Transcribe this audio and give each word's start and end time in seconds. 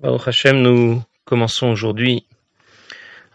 Baruch 0.00 0.28
Hashem, 0.28 0.62
nous 0.62 1.02
commençons 1.26 1.66
aujourd'hui 1.66 2.24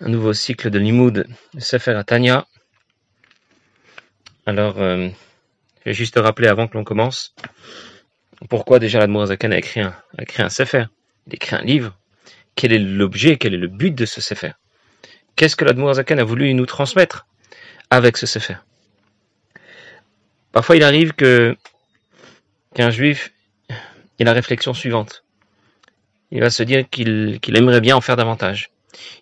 un 0.02 0.10
nouveau 0.10 0.34
cycle 0.34 0.72
de 0.72 0.80
Limoud 0.80 1.28
de 1.54 1.60
Sefer 1.60 1.92
Atania. 1.92 2.48
Alors, 4.48 4.82
euh, 4.82 5.10
je 5.82 5.84
vais 5.86 5.94
juste 5.94 6.18
rappeler 6.18 6.48
avant 6.48 6.68
que 6.68 6.76
l'on 6.76 6.84
commence 6.84 7.36
pourquoi 8.50 8.80
déjà 8.80 8.98
l'Admour 8.98 9.28
Zaken 9.28 9.54
a 9.54 9.60
écrit 9.60 9.82
un, 9.82 9.96
a 10.18 10.24
écrit 10.24 10.42
un 10.42 10.50
Sefer, 10.50 10.86
il 11.28 11.34
a 11.34 11.36
écrit 11.36 11.56
un 11.56 11.62
livre. 11.62 12.00
Quel 12.56 12.74
est 12.74 12.80
l'objet, 12.80 13.38
quel 13.38 13.54
est 13.54 13.58
le 13.58 13.68
but 13.68 13.94
de 13.94 14.08
ce 14.08 14.20
Sefer? 14.20 14.54
Qu'est-ce 15.36 15.56
que 15.56 15.66
l'Admour 15.66 15.94
Zaken 15.94 16.18
a 16.18 16.24
voulu 16.24 16.52
nous 16.56 16.66
transmettre 16.66 17.28
avec 17.92 18.18
ce 18.18 18.26
Sefer? 18.26 18.56
Parfois, 20.52 20.78
il 20.78 20.84
arrive 20.84 21.14
que 21.14 21.56
qu'un 22.74 22.90
juif 22.90 23.34
ait 24.18 24.24
la 24.24 24.34
réflexion 24.34 24.74
suivante 24.74 25.25
il 26.36 26.42
va 26.42 26.50
se 26.50 26.64
dire 26.64 26.84
qu'il 26.90 27.40
aimerait 27.56 27.80
bien 27.80 27.96
en 27.96 28.02
faire 28.02 28.18
davantage. 28.18 28.70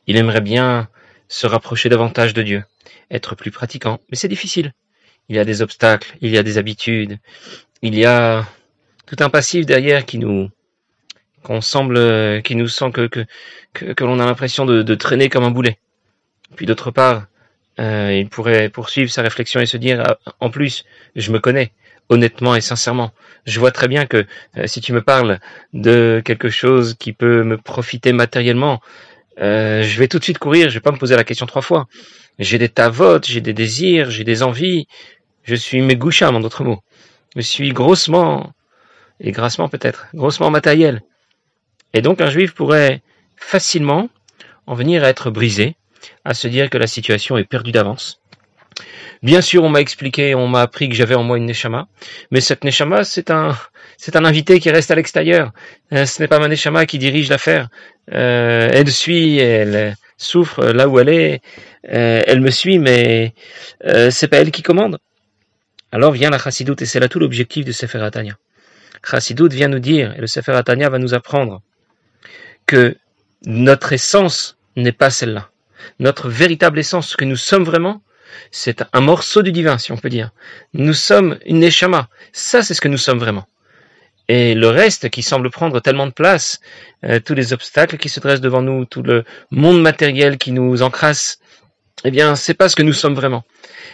Il 0.07 0.17
aimerait 0.17 0.41
bien 0.41 0.89
se 1.27 1.45
rapprocher 1.45 1.87
davantage 1.87 2.33
de 2.33 2.41
Dieu, 2.41 2.63
être 3.11 3.35
plus 3.35 3.51
pratiquant, 3.51 3.99
mais 4.09 4.17
c'est 4.17 4.27
difficile. 4.27 4.73
Il 5.29 5.35
y 5.35 5.39
a 5.39 5.45
des 5.45 5.61
obstacles, 5.61 6.17
il 6.21 6.31
y 6.31 6.39
a 6.39 6.43
des 6.43 6.57
habitudes, 6.57 7.19
il 7.83 7.95
y 7.95 8.03
a 8.03 8.47
tout 9.05 9.15
un 9.19 9.29
passif 9.29 9.67
derrière 9.67 10.05
qui 10.05 10.17
nous 10.17 10.49
qu'on 11.43 11.61
semble, 11.61 12.41
qui 12.41 12.55
nous 12.55 12.67
sent 12.67 12.89
que 12.91 14.03
l'on 14.03 14.19
a 14.19 14.25
l'impression 14.25 14.65
de, 14.65 14.95
traîner 14.95 15.29
comme 15.29 15.43
un 15.43 15.51
boulet. 15.51 15.77
Puis 16.55 16.65
d'autre 16.65 16.89
part, 16.89 17.27
euh, 17.79 18.11
il 18.13 18.27
pourrait 18.27 18.69
poursuivre 18.69 19.11
sa 19.11 19.21
réflexion 19.21 19.59
et 19.59 19.67
se 19.67 19.77
dire 19.77 20.01
ah, 20.03 20.17
en 20.39 20.49
plus, 20.49 20.83
je 21.15 21.31
me 21.31 21.39
connais, 21.39 21.73
honnêtement 22.09 22.55
et 22.55 22.61
sincèrement. 22.61 23.11
Je 23.45 23.59
vois 23.59 23.71
très 23.71 23.87
bien 23.87 24.05
que 24.05 24.25
euh, 24.57 24.67
si 24.67 24.81
tu 24.81 24.93
me 24.93 25.01
parles 25.01 25.39
de 25.73 26.21
quelque 26.23 26.49
chose 26.49 26.95
qui 26.97 27.13
peut 27.13 27.43
me 27.43 27.57
profiter 27.57 28.13
matériellement, 28.13 28.81
euh, 29.39 29.83
je 29.83 29.99
vais 29.99 30.07
tout 30.07 30.19
de 30.19 30.23
suite 30.23 30.37
courir, 30.37 30.69
je 30.69 30.75
vais 30.75 30.81
pas 30.81 30.91
me 30.91 30.97
poser 30.97 31.15
la 31.15 31.23
question 31.23 31.45
trois 31.45 31.61
fois. 31.61 31.87
J'ai 32.39 32.57
des 32.57 32.69
tavotes, 32.69 33.27
j'ai 33.27 33.41
des 33.41 33.53
désirs, 33.53 34.09
j'ai 34.09 34.23
des 34.23 34.43
envies. 34.43 34.87
Je 35.43 35.55
suis 35.55 35.81
mégoucham, 35.81 36.35
en 36.35 36.39
d'autres 36.39 36.63
mots. 36.63 36.81
Je 37.35 37.41
suis 37.41 37.73
grossement, 37.73 38.53
et 39.19 39.31
grassement 39.31 39.69
peut-être, 39.69 40.07
grossement 40.13 40.51
matériel. 40.51 41.01
Et 41.93 42.01
donc 42.01 42.21
un 42.21 42.29
juif 42.29 42.53
pourrait 42.53 43.01
facilement 43.35 44.09
en 44.67 44.75
venir 44.75 45.03
à 45.03 45.09
être 45.09 45.31
brisé, 45.31 45.75
à 46.25 46.33
se 46.33 46.47
dire 46.47 46.69
que 46.69 46.77
la 46.77 46.87
situation 46.87 47.37
est 47.37 47.43
perdue 47.43 47.71
d'avance, 47.71 48.21
Bien 49.21 49.41
sûr, 49.41 49.63
on 49.63 49.69
m'a 49.69 49.81
expliqué, 49.81 50.35
on 50.35 50.47
m'a 50.47 50.61
appris 50.61 50.89
que 50.89 50.95
j'avais 50.95 51.15
en 51.15 51.23
moi 51.23 51.37
une 51.37 51.45
neshama, 51.45 51.87
mais 52.31 52.41
cette 52.41 52.63
neshama, 52.63 53.03
c'est 53.03 53.31
un, 53.31 53.55
c'est 53.97 54.15
un 54.15 54.25
invité 54.25 54.59
qui 54.59 54.69
reste 54.69 54.91
à 54.91 54.95
l'extérieur. 54.95 55.51
Euh, 55.93 56.05
ce 56.05 56.21
n'est 56.21 56.27
pas 56.27 56.39
ma 56.39 56.47
neshama 56.47 56.85
qui 56.85 56.97
dirige 56.97 57.29
l'affaire. 57.29 57.69
Euh, 58.11 58.69
elle 58.71 58.91
suit, 58.91 59.37
elle 59.37 59.95
souffre 60.17 60.65
là 60.65 60.87
où 60.87 60.99
elle 60.99 61.09
est, 61.09 61.41
euh, 61.89 62.21
elle 62.25 62.41
me 62.41 62.51
suit, 62.51 62.79
mais 62.79 63.33
c'est 64.09 64.27
pas 64.27 64.37
elle 64.37 64.51
qui 64.51 64.61
commande. 64.61 64.99
Alors 65.91 66.11
vient 66.11 66.29
la 66.29 66.39
chassidoute, 66.39 66.81
et 66.81 66.85
c'est 66.85 66.99
là 66.99 67.07
tout 67.07 67.19
l'objectif 67.19 67.65
de 67.65 67.71
Sefer 67.71 67.99
Atania. 67.99 68.35
Chassidoute 69.05 69.53
vient 69.53 69.67
nous 69.67 69.79
dire, 69.79 70.13
et 70.17 70.21
le 70.21 70.27
Sefer 70.27 70.53
Atania 70.53 70.89
va 70.89 70.97
nous 70.97 71.13
apprendre, 71.13 71.61
que 72.65 72.95
notre 73.45 73.93
essence 73.93 74.57
n'est 74.75 74.93
pas 74.93 75.09
celle-là. 75.09 75.49
Notre 75.99 76.29
véritable 76.29 76.79
essence, 76.79 77.09
ce 77.09 77.17
que 77.17 77.25
nous 77.25 77.35
sommes 77.35 77.63
vraiment, 77.63 78.01
c'est 78.51 78.83
un 78.93 79.01
morceau 79.01 79.41
du 79.41 79.51
divin, 79.51 79.77
si 79.77 79.91
on 79.91 79.97
peut 79.97 80.09
dire. 80.09 80.31
Nous 80.73 80.93
sommes 80.93 81.37
une 81.45 81.59
neshama. 81.59 82.09
Ça, 82.31 82.61
c'est 82.63 82.73
ce 82.73 82.81
que 82.81 82.87
nous 82.87 82.97
sommes 82.97 83.19
vraiment. 83.19 83.45
Et 84.29 84.55
le 84.55 84.69
reste 84.69 85.09
qui 85.09 85.21
semble 85.21 85.49
prendre 85.49 85.79
tellement 85.81 86.07
de 86.07 86.11
place, 86.11 86.59
euh, 87.03 87.19
tous 87.19 87.33
les 87.33 87.51
obstacles 87.51 87.97
qui 87.97 88.09
se 88.09 88.19
dressent 88.19 88.41
devant 88.41 88.61
nous, 88.61 88.85
tout 88.85 89.03
le 89.03 89.25
monde 89.51 89.81
matériel 89.81 90.37
qui 90.37 90.51
nous 90.51 90.81
encrasse, 90.81 91.39
eh 92.05 92.11
bien, 92.11 92.35
c'est 92.35 92.53
pas 92.53 92.69
ce 92.69 92.75
que 92.75 92.83
nous 92.83 92.93
sommes 92.93 93.15
vraiment. 93.15 93.43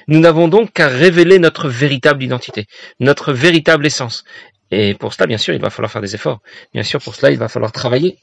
Nous 0.07 0.19
n'avons 0.19 0.47
donc 0.47 0.73
qu'à 0.73 0.87
révéler 0.87 1.39
notre 1.39 1.67
véritable 1.67 2.23
identité, 2.23 2.67
notre 2.99 3.33
véritable 3.33 3.85
essence. 3.85 4.23
Et 4.71 4.93
pour 4.93 5.13
cela, 5.13 5.25
bien 5.25 5.37
sûr, 5.37 5.53
il 5.53 5.61
va 5.61 5.69
falloir 5.69 5.91
faire 5.91 6.01
des 6.01 6.15
efforts. 6.15 6.41
Bien 6.73 6.83
sûr, 6.83 7.01
pour 7.01 7.15
cela, 7.15 7.31
il 7.31 7.37
va 7.37 7.47
falloir 7.47 7.71
travailler. 7.71 8.17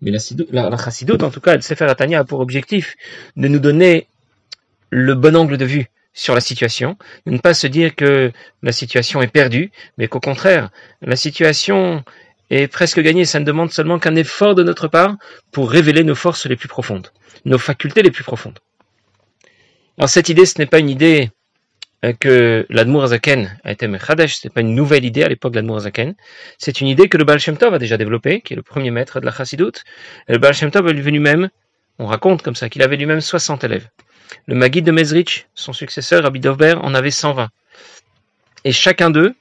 Mais 0.00 0.10
la, 0.10 0.18
la, 0.50 0.68
en 0.68 1.30
tout 1.30 1.40
cas, 1.40 1.54
le 1.54 1.62
Sefer 1.62 1.84
Atania 1.84 2.20
a 2.20 2.24
pour 2.24 2.40
objectif 2.40 2.96
de 3.36 3.46
nous 3.46 3.60
donner 3.60 4.08
le 4.92 5.14
bon 5.14 5.34
angle 5.36 5.56
de 5.56 5.64
vue 5.64 5.86
sur 6.12 6.34
la 6.34 6.42
situation, 6.42 6.98
ne 7.24 7.38
pas 7.38 7.54
se 7.54 7.66
dire 7.66 7.96
que 7.96 8.30
la 8.62 8.72
situation 8.72 9.22
est 9.22 9.32
perdue, 9.32 9.72
mais 9.96 10.06
qu'au 10.06 10.20
contraire, 10.20 10.68
la 11.00 11.16
situation 11.16 12.04
est 12.50 12.68
presque 12.68 13.00
gagnée. 13.00 13.24
Ça 13.24 13.40
ne 13.40 13.46
demande 13.46 13.72
seulement 13.72 13.98
qu'un 13.98 14.14
effort 14.16 14.54
de 14.54 14.62
notre 14.62 14.88
part 14.88 15.16
pour 15.50 15.70
révéler 15.70 16.04
nos 16.04 16.14
forces 16.14 16.44
les 16.44 16.56
plus 16.56 16.68
profondes, 16.68 17.08
nos 17.46 17.56
facultés 17.56 18.02
les 18.02 18.10
plus 18.10 18.22
profondes. 18.22 18.58
Alors 19.96 20.10
cette 20.10 20.28
idée, 20.28 20.44
ce 20.44 20.58
n'est 20.58 20.66
pas 20.66 20.78
une 20.78 20.90
idée 20.90 21.30
euh, 22.04 22.12
que 22.12 22.66
l'Admour 22.68 23.04
Azaken 23.04 23.58
a 23.64 23.72
été 23.72 23.88
Mechadesh, 23.88 24.36
ce 24.36 24.46
n'est 24.46 24.52
pas 24.52 24.60
une 24.60 24.74
nouvelle 24.74 25.06
idée 25.06 25.22
à 25.22 25.28
l'époque 25.28 25.52
de 25.52 25.56
l'Admour 25.56 25.78
Azaken, 25.78 26.14
c'est 26.58 26.82
une 26.82 26.88
idée 26.88 27.08
que 27.08 27.16
le 27.16 27.24
Baal 27.24 27.38
Shem 27.38 27.56
Tov 27.56 27.72
a 27.72 27.78
déjà 27.78 27.96
développée, 27.96 28.42
qui 28.42 28.52
est 28.52 28.56
le 28.56 28.62
premier 28.62 28.90
maître 28.90 29.20
de 29.20 29.24
la 29.24 29.32
Chassidoute. 29.32 29.84
le 30.28 30.36
Baal 30.36 30.52
Shem 30.52 30.70
Tov 30.70 30.86
est 30.88 31.00
venu 31.00 31.20
même, 31.20 31.48
on 32.02 32.06
raconte 32.06 32.42
comme 32.42 32.56
ça, 32.56 32.68
qu'il 32.68 32.82
avait 32.82 32.96
lui-même 32.96 33.20
60 33.20 33.62
élèves. 33.64 33.88
Le 34.46 34.54
Maguide 34.56 34.84
de 34.84 34.90
Mezrich, 34.90 35.46
son 35.54 35.72
successeur, 35.72 36.24
Rabbi 36.24 36.40
Dovber, 36.40 36.74
en 36.82 36.94
avait 36.94 37.12
120. 37.12 37.48
Et 38.64 38.72
chacun 38.72 39.10
d'eux 39.10 39.34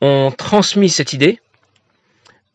ont 0.00 0.32
transmis 0.36 0.88
cette 0.88 1.12
idée 1.12 1.40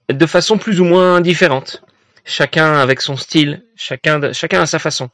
de 0.09 0.25
façon 0.25 0.57
plus 0.57 0.79
ou 0.79 0.85
moins 0.85 1.21
différente. 1.21 1.83
Chacun 2.25 2.73
avec 2.79 3.01
son 3.01 3.15
style, 3.15 3.63
chacun, 3.75 4.21
à 4.23 4.65
sa 4.65 4.79
façon. 4.79 5.09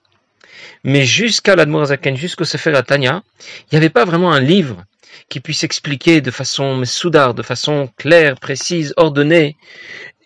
Mais 0.86 1.04
jusqu'à 1.04 1.56
l'Admorazaken, 1.56 2.16
jusqu'au 2.16 2.46
Sefer 2.46 2.76
Atania, 2.76 3.24
il 3.40 3.74
n'y 3.74 3.78
avait 3.78 3.90
pas 3.90 4.06
vraiment 4.06 4.32
un 4.32 4.40
livre 4.40 4.84
qui 5.30 5.42
puisse 5.42 5.64
expliquer 5.64 6.22
de 6.22 6.32
façon 6.32 6.84
soudard, 6.86 7.34
de 7.34 7.44
façon 7.44 7.90
claire, 7.98 8.40
précise, 8.40 8.94
ordonnée, 8.98 9.58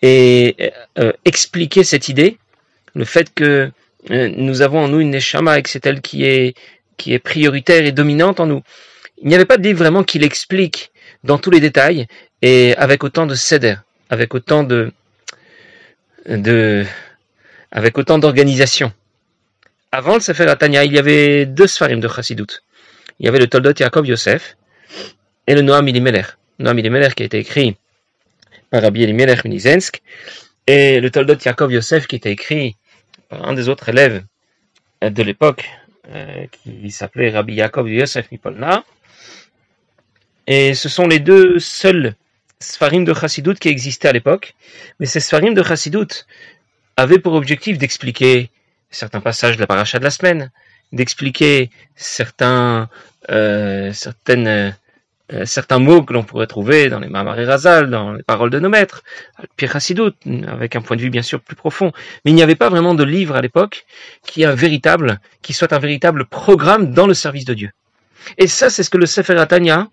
et 0.02 0.72
euh, 0.98 1.12
expliquer 1.24 1.82
cette 1.82 2.08
idée, 2.08 2.38
le 2.94 3.04
fait 3.04 3.32
que 3.34 3.70
nous 4.10 4.62
avons 4.62 4.80
en 4.84 4.88
nous 4.88 5.00
une 5.00 5.10
neshama 5.10 5.58
et 5.58 5.62
que 5.62 5.70
c'est 5.70 5.86
elle 5.86 6.00
qui 6.00 6.24
est, 6.24 6.56
qui 6.96 7.12
est 7.14 7.18
prioritaire 7.18 7.84
et 7.84 7.92
dominante 7.92 8.40
en 8.40 8.46
nous. 8.46 8.62
Il 9.20 9.28
n'y 9.28 9.34
avait 9.34 9.44
pas 9.44 9.56
de 9.56 9.62
livre 9.62 9.78
vraiment 9.78 10.04
qui 10.04 10.18
l'explique 10.18 10.92
dans 11.24 11.38
tous 11.38 11.50
les 11.50 11.60
détails 11.60 12.06
et 12.42 12.74
avec 12.76 13.02
autant 13.02 13.26
de 13.26 13.34
céder, 13.34 13.76
avec 14.10 14.34
autant 14.34 14.62
de, 14.62 14.92
de, 16.26 16.84
avec 17.72 17.98
autant 17.98 18.18
d'organisation. 18.18 18.92
Avant 19.90 20.14
le 20.14 20.20
Sefer 20.20 20.46
Atania, 20.48 20.84
il 20.84 20.92
y 20.92 20.98
avait 20.98 21.46
deux 21.46 21.66
Sfarim 21.66 22.00
de 22.00 22.08
Chassidut. 22.08 22.62
Il 23.18 23.26
y 23.26 23.28
avait 23.28 23.38
le 23.38 23.48
Toldot 23.48 23.72
Yaakov 23.78 24.06
Yosef 24.06 24.56
et 25.46 25.54
le 25.54 25.62
Noam 25.62 25.88
Elimelech. 25.88 26.26
Noam 26.58 26.78
Elimelech 26.78 27.14
qui 27.14 27.22
a 27.22 27.26
été 27.26 27.38
écrit 27.38 27.76
par 28.70 28.82
Rabbi 28.82 29.02
Elimelech 29.02 29.44
Minizensk 29.44 30.02
et 30.66 31.00
le 31.00 31.10
Toldot 31.10 31.38
Yaakov 31.44 31.72
Yosef 31.72 32.06
qui 32.06 32.16
a 32.16 32.18
été 32.18 32.30
écrit 32.30 32.76
un 33.30 33.54
des 33.54 33.68
autres 33.68 33.88
élèves 33.88 34.24
de 35.02 35.22
l'époque, 35.22 35.68
euh, 36.10 36.46
qui 36.50 36.90
s'appelait 36.90 37.30
Rabbi 37.30 37.54
Yaakov 37.54 37.88
Yosef 37.88 38.30
Mipolna. 38.32 38.84
Et 40.46 40.72
ce 40.74 40.88
sont 40.88 41.06
les 41.06 41.18
deux 41.18 41.58
seuls 41.58 42.14
Sfarim 42.60 43.04
de 43.04 43.12
Chassidut 43.12 43.54
qui 43.54 43.68
existaient 43.68 44.08
à 44.08 44.12
l'époque. 44.12 44.54
Mais 44.98 45.06
ces 45.06 45.20
Sfarim 45.20 45.52
de 45.52 45.62
Chassidut 45.62 46.24
avaient 46.96 47.18
pour 47.18 47.34
objectif 47.34 47.76
d'expliquer 47.76 48.50
certains 48.90 49.20
passages 49.20 49.56
de 49.56 49.60
la 49.60 49.66
paracha 49.66 49.98
de 49.98 50.04
la 50.04 50.10
semaine, 50.10 50.50
d'expliquer 50.92 51.70
certains, 51.94 52.88
euh, 53.30 53.92
certaines 53.92 54.74
euh, 55.34 55.44
certains 55.44 55.78
mots 55.78 56.02
que 56.02 56.14
l'on 56.14 56.22
pourrait 56.22 56.46
trouver 56.46 56.88
dans 56.88 57.00
les 57.00 57.08
Mahamar 57.08 57.38
et 57.38 57.44
Razal, 57.44 57.90
dans 57.90 58.12
les 58.12 58.22
paroles 58.22 58.48
de 58.48 58.58
nos 58.58 58.70
maîtres, 58.70 59.02
Pierre 59.56 59.76
Hassidout, 59.76 60.14
avec 60.46 60.74
un 60.74 60.80
point 60.80 60.96
de 60.96 61.02
vue 61.02 61.10
bien 61.10 61.22
sûr 61.22 61.40
plus 61.40 61.56
profond. 61.56 61.92
Mais 62.24 62.30
il 62.30 62.34
n'y 62.34 62.42
avait 62.42 62.54
pas 62.54 62.70
vraiment 62.70 62.94
de 62.94 63.04
livre 63.04 63.36
à 63.36 63.42
l'époque 63.42 63.84
qui 64.26 64.44
un 64.46 64.54
véritable, 64.54 65.20
qui 65.42 65.52
soit 65.52 65.74
un 65.74 65.78
véritable 65.78 66.24
programme 66.24 66.92
dans 66.92 67.06
le 67.06 67.12
service 67.12 67.44
de 67.44 67.52
Dieu. 67.52 67.70
Et 68.38 68.46
ça, 68.46 68.70
c'est 68.70 68.82
ce 68.82 68.88
que 68.88 68.96
le 68.96 69.04
Sefer 69.04 69.36
Atania 69.36 69.88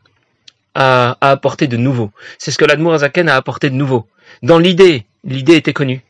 a, 0.73 1.17
apporté 1.19 1.67
de 1.67 1.75
nouveau. 1.75 2.11
C'est 2.37 2.51
ce 2.51 2.57
que 2.57 2.65
l'Admour 2.65 2.93
Azaken 2.93 3.27
a 3.27 3.35
apporté 3.35 3.69
de 3.69 3.75
nouveau. 3.75 4.07
Dans 4.41 4.57
l'idée, 4.57 5.05
l'idée 5.25 5.55
était 5.55 5.73
connue. 5.73 6.01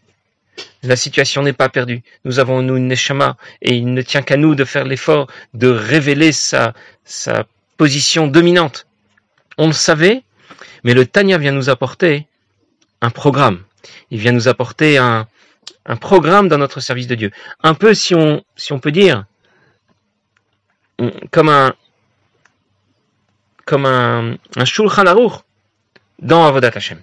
La 0.83 0.95
situation 0.95 1.41
n'est 1.41 1.53
pas 1.53 1.69
perdue. 1.69 2.03
Nous 2.25 2.37
avons 2.39 2.61
nous 2.61 2.77
une 2.77 2.87
neshama 2.87 3.37
et 3.63 3.75
il 3.75 3.91
ne 3.91 4.01
tient 4.03 4.21
qu'à 4.21 4.37
nous 4.37 4.53
de 4.53 4.65
faire 4.65 4.85
l'effort 4.85 5.27
de 5.55 5.67
révéler 5.67 6.31
sa 6.31 6.73
position 7.77 8.27
dominante 8.27 8.85
on 9.57 9.67
le 9.67 9.73
savait, 9.73 10.23
mais 10.83 10.93
le 10.93 11.05
Tanya 11.05 11.37
vient 11.37 11.51
nous 11.51 11.69
apporter 11.69 12.27
un 13.01 13.09
programme. 13.09 13.63
Il 14.11 14.19
vient 14.19 14.31
nous 14.31 14.47
apporter 14.47 14.97
un, 14.97 15.27
programme 16.01 16.47
dans 16.47 16.57
notre 16.57 16.79
service 16.79 17.07
de 17.07 17.15
Dieu. 17.15 17.31
Un 17.61 17.75
peu, 17.75 17.93
si 17.93 18.15
on, 18.15 18.43
peut 18.79 18.91
dire, 18.91 19.25
comme 21.31 21.49
un, 21.49 21.75
comme 23.65 23.85
un, 23.85 24.35
un 24.55 24.65
Shulchan 24.65 25.05
Aruch 25.05 25.33
dans 26.19 26.45
Avodat 26.45 26.71
Hashem. 26.73 27.01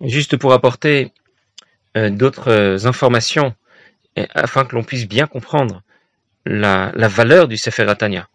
juste 0.00 0.36
pour 0.36 0.52
apporter 0.52 1.12
euh, 1.96 2.10
d'autres 2.10 2.50
euh, 2.50 2.86
informations 2.86 3.54
afin 4.34 4.64
que 4.64 4.76
l'on 4.76 4.84
puisse 4.84 5.08
bien 5.08 5.26
comprendre 5.26 5.82
la, 6.46 6.92
valeur 7.08 7.48
du 7.48 7.56
Sefer 7.56 7.88
Atania. 7.88 8.28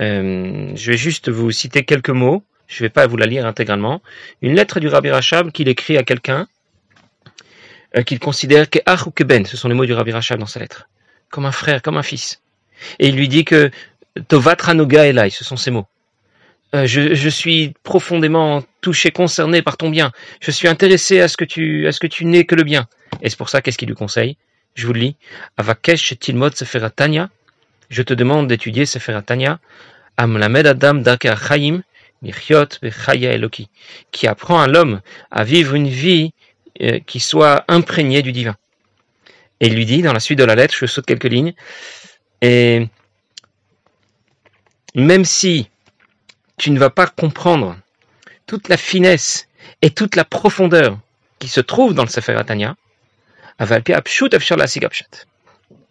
Euh, 0.00 0.72
je 0.74 0.90
vais 0.90 0.96
juste 0.96 1.28
vous 1.28 1.50
citer 1.50 1.84
quelques 1.84 2.10
mots, 2.10 2.42
je 2.66 2.82
ne 2.82 2.86
vais 2.86 2.90
pas 2.90 3.06
vous 3.06 3.16
la 3.16 3.26
lire 3.26 3.46
intégralement. 3.46 4.02
Une 4.40 4.54
lettre 4.54 4.80
du 4.80 4.88
Rabbi 4.88 5.10
Rachab 5.10 5.52
qu'il 5.52 5.68
écrit 5.68 5.96
à 5.96 6.02
quelqu'un 6.02 6.46
qu'il 8.06 8.18
considère 8.18 8.70
que 8.70 8.78
ou 9.06 9.10
Keben, 9.10 9.44
ce 9.44 9.56
sont 9.58 9.68
les 9.68 9.74
mots 9.74 9.84
du 9.84 9.92
Rabbi 9.92 10.12
Rachab 10.12 10.40
dans 10.40 10.46
sa 10.46 10.60
lettre, 10.60 10.88
comme 11.28 11.44
un 11.44 11.52
frère, 11.52 11.82
comme 11.82 11.98
un 11.98 12.02
fils. 12.02 12.40
Et 12.98 13.08
il 13.08 13.16
lui 13.16 13.28
dit 13.28 13.44
que 13.44 13.70
Tovat 14.28 14.56
Ranoga 14.60 15.06
Elai, 15.06 15.30
ce 15.30 15.44
sont 15.44 15.56
ces 15.56 15.70
mots. 15.70 15.86
Euh, 16.74 16.86
je, 16.86 17.28
suis 17.28 17.74
profondément 17.82 18.62
touché, 18.80 19.10
concerné 19.10 19.60
par 19.60 19.76
ton 19.76 19.90
bien. 19.90 20.10
Je 20.40 20.50
suis 20.50 20.68
intéressé 20.68 21.20
à 21.20 21.28
ce 21.28 21.36
que 21.36 21.44
tu, 21.44 21.86
à 21.86 21.92
que 21.92 22.24
n'aies 22.24 22.44
que 22.44 22.54
le 22.54 22.62
bien. 22.62 22.88
Et 23.20 23.28
c'est 23.28 23.36
pour 23.36 23.50
ça, 23.50 23.60
qu'est-ce 23.60 23.76
qu'il 23.76 23.88
lui 23.88 23.94
conseille? 23.94 24.38
Je 24.74 24.86
vous 24.86 24.94
le 24.94 25.00
lis. 25.00 25.16
Avakesh 25.58 26.18
tilmod 26.18 26.56
sefer 26.56 26.88
Tanya. 26.96 27.28
Je 27.92 28.00
te 28.00 28.14
demande 28.14 28.48
d'étudier 28.48 28.86
sefer 28.86 29.20
Tanya. 29.26 29.60
Amlamed 30.16 30.66
Adam 30.66 31.02
Chaim, 31.36 31.82
Eloki. 32.24 33.68
Qui 34.10 34.26
apprend 34.26 34.62
à 34.62 34.66
l'homme 34.66 35.02
à 35.30 35.44
vivre 35.44 35.74
une 35.74 35.88
vie 35.88 36.32
euh, 36.80 37.00
qui 37.00 37.20
soit 37.20 37.66
imprégnée 37.68 38.22
du 38.22 38.32
divin. 38.32 38.56
Et 39.60 39.66
il 39.66 39.74
lui 39.74 39.84
dit, 39.84 40.00
dans 40.00 40.14
la 40.14 40.20
suite 40.20 40.38
de 40.38 40.44
la 40.44 40.54
lettre, 40.54 40.74
je 40.74 40.86
saute 40.86 41.04
quelques 41.04 41.24
lignes, 41.24 41.52
et 42.40 42.88
même 44.94 45.26
si 45.26 45.68
tu 46.56 46.70
ne 46.70 46.78
vas 46.78 46.90
pas 46.90 47.06
comprendre 47.06 47.76
toute 48.46 48.68
la 48.68 48.78
finesse 48.78 49.48
et 49.82 49.90
toute 49.90 50.16
la 50.16 50.24
profondeur 50.24 50.98
qui 51.38 51.48
se 51.48 51.60
trouve 51.60 51.92
dans 51.92 52.04
le 52.04 52.08
Sefer 52.08 52.36
Atania, 52.36 52.74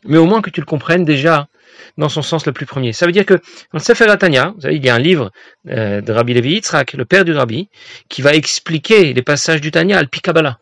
mais 0.03 0.17
au 0.17 0.25
moins 0.25 0.41
que 0.41 0.49
tu 0.49 0.59
le 0.61 0.65
comprennes 0.65 1.05
déjà 1.05 1.47
dans 1.97 2.09
son 2.09 2.21
sens 2.21 2.45
le 2.45 2.51
plus 2.51 2.65
premier. 2.65 2.93
Ça 2.93 3.05
veut 3.05 3.11
dire 3.11 3.25
que 3.25 3.35
dans 3.35 3.41
le 3.73 3.79
Sefer 3.79 4.09
Atania, 4.09 4.53
vous 4.55 4.61
savez, 4.61 4.75
il 4.75 4.85
y 4.85 4.89
a 4.89 4.95
un 4.95 4.99
livre 4.99 5.31
euh, 5.69 6.01
de 6.01 6.11
Rabbi 6.11 6.33
Levi 6.33 6.53
Yitzhak, 6.55 6.93
le 6.93 7.05
père 7.05 7.25
du 7.25 7.33
Rabbi, 7.33 7.69
qui 8.09 8.21
va 8.21 8.33
expliquer 8.33 9.13
les 9.13 9.21
passages 9.21 9.61
du 9.61 9.71
Tania 9.71 9.97
al 9.97 10.07
Pikabala. 10.07 10.59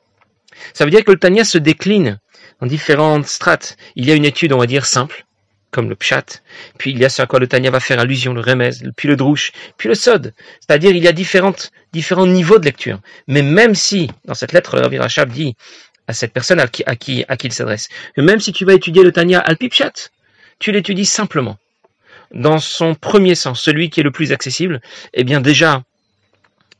Ça 0.73 0.85
veut 0.85 0.91
dire 0.91 1.03
que 1.03 1.11
le 1.11 1.19
Tania 1.19 1.43
se 1.43 1.57
décline 1.57 2.19
en 2.61 2.65
différentes 2.65 3.27
strates. 3.27 3.77
Il 3.95 4.05
y 4.05 4.11
a 4.11 4.15
une 4.15 4.25
étude, 4.25 4.53
on 4.53 4.57
va 4.57 4.65
dire, 4.65 4.85
simple, 4.85 5.25
comme 5.71 5.89
le 5.89 5.95
pshat, 5.95 6.41
puis 6.77 6.91
il 6.91 6.99
y 6.99 7.05
a 7.05 7.09
ce 7.09 7.21
à 7.21 7.27
quoi 7.27 7.39
le 7.39 7.47
Tanya 7.47 7.71
va 7.71 7.79
faire 7.79 7.99
allusion, 7.99 8.33
le 8.33 8.41
remez, 8.41 8.71
puis 8.95 9.07
le 9.07 9.15
drouche, 9.15 9.51
puis 9.77 9.87
le 9.87 9.95
sod. 9.95 10.33
C'est-à-dire 10.59 10.91
il 10.91 11.03
y 11.03 11.07
a 11.07 11.11
différents 11.11 11.53
niveaux 12.25 12.59
de 12.59 12.65
lecture. 12.65 12.99
Mais 13.27 13.41
même 13.41 13.75
si, 13.75 14.09
dans 14.25 14.33
cette 14.33 14.51
lettre, 14.51 14.75
le 14.75 14.81
Rabbi 14.81 14.97
Rachab 14.97 15.29
dit 15.29 15.55
à 16.07 16.13
cette 16.13 16.33
personne 16.33 16.59
à 16.59 16.67
qui, 16.67 16.83
à 16.85 16.95
qui, 16.95 17.23
il 17.43 17.53
s'adresse, 17.53 17.87
même 18.17 18.39
si 18.39 18.51
tu 18.51 18.65
vas 18.65 18.73
étudier 18.73 19.03
le 19.03 19.11
Tanya 19.11 19.39
al 19.39 19.57
pshat, 19.57 20.09
tu 20.59 20.71
l'étudies 20.71 21.05
simplement, 21.05 21.57
dans 22.33 22.59
son 22.59 22.95
premier 22.95 23.35
sens, 23.35 23.61
celui 23.61 23.89
qui 23.89 24.01
est 24.01 24.03
le 24.03 24.11
plus 24.11 24.31
accessible, 24.31 24.81
eh 25.13 25.23
bien 25.23 25.41
déjà, 25.41 25.83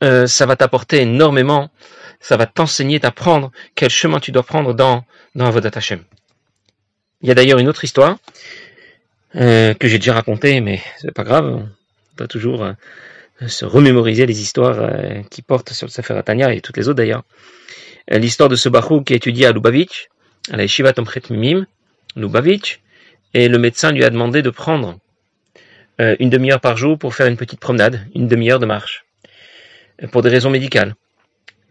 euh, 0.04 0.28
ça 0.28 0.46
va 0.46 0.56
t'apporter 0.56 1.02
énormément, 1.02 1.70
ça 2.20 2.38
va 2.38 2.46
t'enseigner, 2.46 3.00
t'apprendre 3.00 3.52
quel 3.76 3.90
chemin 3.90 4.20
tu 4.20 4.31
dois 4.31 4.44
prendre 4.44 4.74
dans, 4.74 5.04
dans 5.36 5.46
Avodat 5.46 5.72
Hashem. 5.74 6.04
Il 7.22 7.28
y 7.28 7.31
a 7.31 7.36
d'ailleurs 7.36 7.60
une 7.60 7.68
autre 7.68 7.84
histoire 7.84 8.18
euh, 9.36 9.74
que 9.74 9.88
j'ai 9.88 9.98
déjà 9.98 10.14
raconté, 10.14 10.62
mais 10.62 10.82
c'est 11.00 11.14
pas 11.14 11.24
grave, 11.24 11.46
on 11.46 11.68
peut 12.16 12.28
toujours 12.28 12.64
euh, 12.64 12.74
se 13.48 13.66
remémoriser 13.66 14.25
les 14.25 14.42
histoires 14.42 14.92
qui 15.30 15.42
portent 15.42 15.72
sur 15.72 15.88
le 15.88 15.92
Sefer 15.92 16.14
Atania 16.14 16.54
et 16.54 16.62
toutes 16.62 16.78
les 16.78 16.90
autres 16.90 16.98
d'ailleurs. 16.98 17.24
L'histoire 18.10 18.50
de 18.50 18.56
ce 18.56 18.68
Bahou 18.70 19.02
qui 19.02 19.14
a 19.14 19.16
étudié 19.16 19.46
à 19.46 19.52
Lubavitch, 19.52 20.10
à 20.52 20.58
la 20.58 20.64
Yeshiva 20.64 20.94
Tomchet 20.94 21.22
Mimim, 21.30 21.66
Lubavitch, 22.16 22.82
et 23.34 23.48
le 23.48 23.58
médecin 23.58 23.92
lui 23.92 24.04
a 24.04 24.10
demandé 24.10 24.42
de 24.42 24.50
prendre 24.50 24.98
une 25.98 26.30
demi-heure 26.30 26.62
par 26.62 26.78
jour 26.78 26.98
pour 26.98 27.14
faire 27.14 27.28
une 27.28 27.36
petite 27.36 27.60
promenade, 27.60 28.08
une 28.16 28.28
demi-heure 28.28 28.60
de 28.60 28.66
marche, 28.66 29.06
pour 30.12 30.22
des 30.22 30.30
raisons 30.30 30.50
médicales. 30.50 30.96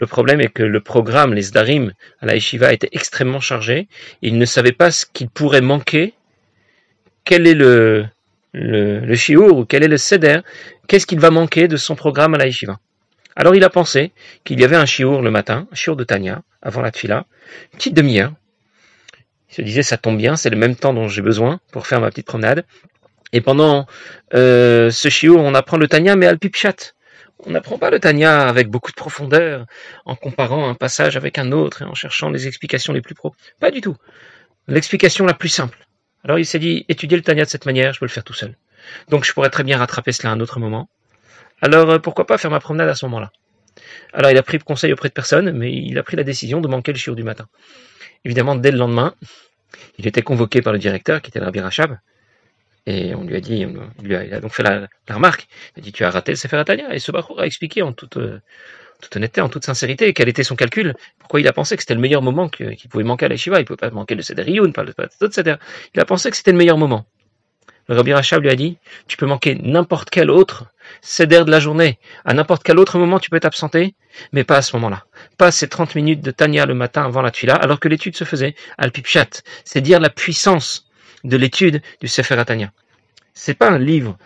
Le 0.00 0.06
problème 0.06 0.40
est 0.40 0.52
que 0.52 0.62
le 0.62 0.80
programme, 0.80 1.34
les 1.34 1.42
Sdarim 1.42 1.92
à 2.20 2.26
la 2.26 2.34
Yeshiva 2.34 2.72
était 2.72 2.90
extrêmement 2.92 3.40
chargé. 3.40 3.88
Il 4.22 4.38
ne 4.38 4.44
savait 4.44 4.72
pas 4.72 4.90
ce 4.90 5.06
qu'il 5.06 5.28
pourrait 5.28 5.62
manquer 5.62 6.14
quel 7.24 7.46
est 7.46 7.54
le, 7.54 8.06
le, 8.52 9.00
le 9.00 9.50
ou 9.50 9.64
quel 9.64 9.82
est 9.82 9.88
le 9.88 9.96
seder, 9.96 10.40
qu'est-ce 10.86 11.06
qu'il 11.06 11.20
va 11.20 11.30
manquer 11.30 11.66
de 11.68 11.76
son 11.76 11.96
programme 11.96 12.34
à 12.34 12.38
la 12.38 12.46
yeshiva? 12.46 12.78
Alors 13.34 13.54
il 13.54 13.64
a 13.64 13.70
pensé 13.70 14.12
qu'il 14.44 14.60
y 14.60 14.64
avait 14.64 14.76
un 14.76 14.86
shiur 14.86 15.20
le 15.20 15.30
matin, 15.30 15.68
un 15.70 15.74
shiur 15.74 15.96
de 15.96 16.04
Tanya, 16.04 16.42
avant 16.62 16.80
la 16.80 16.90
tfila, 16.90 17.26
une 17.72 17.78
petite 17.78 17.94
demi-heure. 17.94 18.32
Il 19.50 19.54
se 19.54 19.62
disait, 19.62 19.82
ça 19.82 19.96
tombe 19.96 20.16
bien, 20.16 20.36
c'est 20.36 20.50
le 20.50 20.56
même 20.56 20.76
temps 20.76 20.92
dont 20.92 21.08
j'ai 21.08 21.22
besoin 21.22 21.60
pour 21.72 21.86
faire 21.86 22.00
ma 22.00 22.10
petite 22.10 22.26
promenade. 22.26 22.64
Et 23.32 23.40
pendant 23.40 23.86
euh, 24.34 24.90
ce 24.90 25.08
shiur, 25.08 25.38
on 25.38 25.54
apprend 25.54 25.76
le 25.76 25.88
Tanya, 25.88 26.16
mais 26.16 26.26
al 26.26 26.38
pipchat. 26.38 26.94
On 27.46 27.50
n'apprend 27.50 27.78
pas 27.78 27.90
le 27.90 28.00
Tanya 28.00 28.48
avec 28.48 28.68
beaucoup 28.68 28.90
de 28.90 28.96
profondeur, 28.96 29.66
en 30.04 30.16
comparant 30.16 30.68
un 30.68 30.74
passage 30.74 31.16
avec 31.16 31.38
un 31.38 31.52
autre 31.52 31.82
et 31.82 31.84
en 31.84 31.94
cherchant 31.94 32.30
les 32.30 32.46
explications 32.48 32.92
les 32.92 33.00
plus 33.00 33.14
pro. 33.14 33.34
Pas 33.60 33.70
du 33.70 33.80
tout. 33.80 33.96
L'explication 34.66 35.24
la 35.24 35.34
plus 35.34 35.48
simple. 35.48 35.78
Alors 36.24 36.38
il 36.38 36.46
s'est 36.46 36.58
dit, 36.58 36.84
étudier 36.88 37.16
le 37.16 37.22
Tanya 37.22 37.44
de 37.44 37.48
cette 37.48 37.64
manière, 37.64 37.92
je 37.92 38.00
peux 38.00 38.06
le 38.06 38.10
faire 38.10 38.24
tout 38.24 38.34
seul. 38.34 38.56
Donc 39.08 39.24
je 39.24 39.32
pourrais 39.32 39.50
très 39.50 39.62
bien 39.62 39.78
rattraper 39.78 40.12
cela 40.12 40.30
à 40.30 40.32
un 40.34 40.40
autre 40.40 40.58
moment. 40.58 40.88
Alors 41.62 41.90
euh, 41.90 41.98
pourquoi 41.98 42.26
pas 42.26 42.38
faire 42.38 42.50
ma 42.50 42.60
promenade 42.60 42.88
à 42.88 42.94
ce 42.94 43.06
moment-là? 43.06 43.30
Alors 44.12 44.30
il 44.30 44.36
a 44.36 44.42
pris 44.42 44.58
conseil 44.58 44.92
auprès 44.92 45.08
de 45.08 45.14
personne, 45.14 45.52
mais 45.52 45.72
il 45.72 45.96
a 45.98 46.02
pris 46.02 46.16
la 46.16 46.24
décision 46.24 46.60
de 46.60 46.68
manquer 46.68 46.92
le 46.92 46.98
chiot 46.98 47.14
du 47.14 47.22
matin. 47.22 47.46
Évidemment, 48.24 48.56
dès 48.56 48.70
le 48.70 48.78
lendemain, 48.78 49.14
il 49.98 50.06
était 50.06 50.22
convoqué 50.22 50.62
par 50.62 50.72
le 50.72 50.78
directeur, 50.78 51.22
qui 51.22 51.30
était 51.30 51.38
le 51.38 51.44
Rabbi 51.44 51.60
Rachab, 51.60 51.98
et 52.86 53.14
on 53.14 53.24
lui 53.24 53.36
a 53.36 53.40
dit, 53.40 53.66
il, 54.02 54.14
a, 54.14 54.40
donc 54.40 54.52
fait 54.52 54.62
la, 54.62 54.88
remarque, 55.10 55.46
il 55.76 55.80
a 55.80 55.82
dit, 55.82 55.92
tu 55.92 56.04
as 56.04 56.10
raté 56.10 56.32
le 56.32 56.36
Sefer 56.36 56.62
Tanya, 56.64 56.94
et 56.94 56.98
ce 56.98 57.12
Bachour 57.12 57.40
a 57.40 57.46
expliqué 57.46 57.82
en 57.82 57.92
toute, 57.92 58.16
euh, 58.16 58.40
toute 59.02 59.14
honnêteté, 59.16 59.40
en 59.40 59.48
toute 59.48 59.64
sincérité, 59.64 60.12
quel 60.14 60.28
était 60.28 60.42
son 60.42 60.56
calcul, 60.56 60.94
pourquoi 61.18 61.40
il 61.40 61.48
a 61.48 61.52
pensé 61.52 61.76
que 61.76 61.82
c'était 61.82 61.94
le 61.94 62.00
meilleur 62.00 62.22
moment 62.22 62.48
qu'il 62.48 62.76
pouvait 62.88 63.04
manquer 63.04 63.26
à 63.26 63.28
la 63.28 63.36
Shiva, 63.36 63.58
il 63.58 63.62
ne 63.62 63.66
pouvait 63.66 63.76
pas 63.76 63.90
manquer 63.90 64.14
le 64.14 64.22
Seder 64.22 64.50
Youn, 64.50 64.72
pas 64.72 64.84
le 64.84 64.94
Seder. 65.30 65.56
Il 65.94 66.00
a 66.00 66.04
pensé 66.04 66.30
que 66.30 66.36
c'était 66.36 66.52
le 66.52 66.58
meilleur 66.58 66.78
moment. 66.78 67.06
Rabbi 67.88 68.12
Rachab 68.12 68.42
lui 68.42 68.50
a 68.50 68.56
dit, 68.56 68.78
tu 69.06 69.16
peux 69.16 69.26
manquer 69.26 69.54
n'importe 69.54 70.10
quel 70.10 70.30
autre 70.30 70.66
Seder 71.00 71.44
de 71.44 71.50
la 71.50 71.60
journée, 71.60 71.98
à 72.24 72.34
n'importe 72.34 72.62
quel 72.62 72.78
autre 72.78 72.98
moment 72.98 73.18
tu 73.18 73.30
peux 73.30 73.40
t'absenter, 73.40 73.94
mais 74.32 74.44
pas 74.44 74.56
à 74.56 74.62
ce 74.62 74.74
moment-là. 74.76 75.04
Pas 75.36 75.50
ces 75.50 75.68
30 75.68 75.94
minutes 75.94 76.20
de 76.20 76.30
Tanya 76.30 76.66
le 76.66 76.74
matin 76.74 77.04
avant 77.04 77.22
la 77.22 77.30
Tfila, 77.30 77.54
alors 77.54 77.80
que 77.80 77.88
l'étude 77.88 78.16
se 78.16 78.24
faisait 78.24 78.54
al 78.78 78.90
Pipchat. 78.90 79.42
C'est 79.64 79.80
dire 79.80 80.00
la 80.00 80.10
puissance 80.10 80.88
de 81.24 81.36
l'étude 81.36 81.82
du 82.00 82.08
Sefer 82.08 82.42
Tanya. 82.46 82.72
C'est 83.34 83.54
pas 83.54 83.70
un 83.70 83.78
livre 83.78 84.16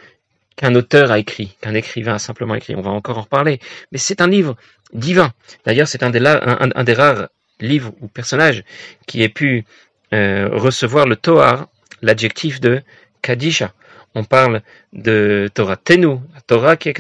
qu'un 0.56 0.74
auteur 0.74 1.10
a 1.10 1.18
écrit, 1.18 1.56
qu'un 1.60 1.74
écrivain 1.74 2.14
a 2.14 2.18
simplement 2.18 2.54
écrit. 2.54 2.74
On 2.76 2.82
va 2.82 2.90
encore 2.90 3.18
en 3.18 3.22
reparler. 3.22 3.60
Mais 3.90 3.98
c'est 3.98 4.20
un 4.20 4.28
livre 4.28 4.56
divin. 4.92 5.32
D'ailleurs, 5.64 5.88
c'est 5.88 6.02
un, 6.02 6.10
des 6.10 6.94
rares 6.94 7.28
livres 7.60 7.92
ou 8.00 8.08
personnages 8.08 8.64
qui 9.06 9.22
ait 9.22 9.28
pu 9.28 9.64
euh, 10.12 10.48
recevoir 10.52 11.06
le 11.06 11.16
Toar, 11.16 11.68
l'adjectif 12.02 12.60
de 12.60 12.82
Kadisha. 13.22 13.72
On 14.14 14.24
parle 14.24 14.60
de 14.92 15.48
Torah 15.54 15.76
Tenu, 15.76 16.18
Torah 16.46 16.76
qui 16.76 16.92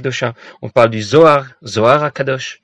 On 0.62 0.68
parle 0.70 0.90
du 0.90 1.02
Zohar, 1.02 1.46
Zohar 1.64 2.12
Kadosh. 2.12 2.62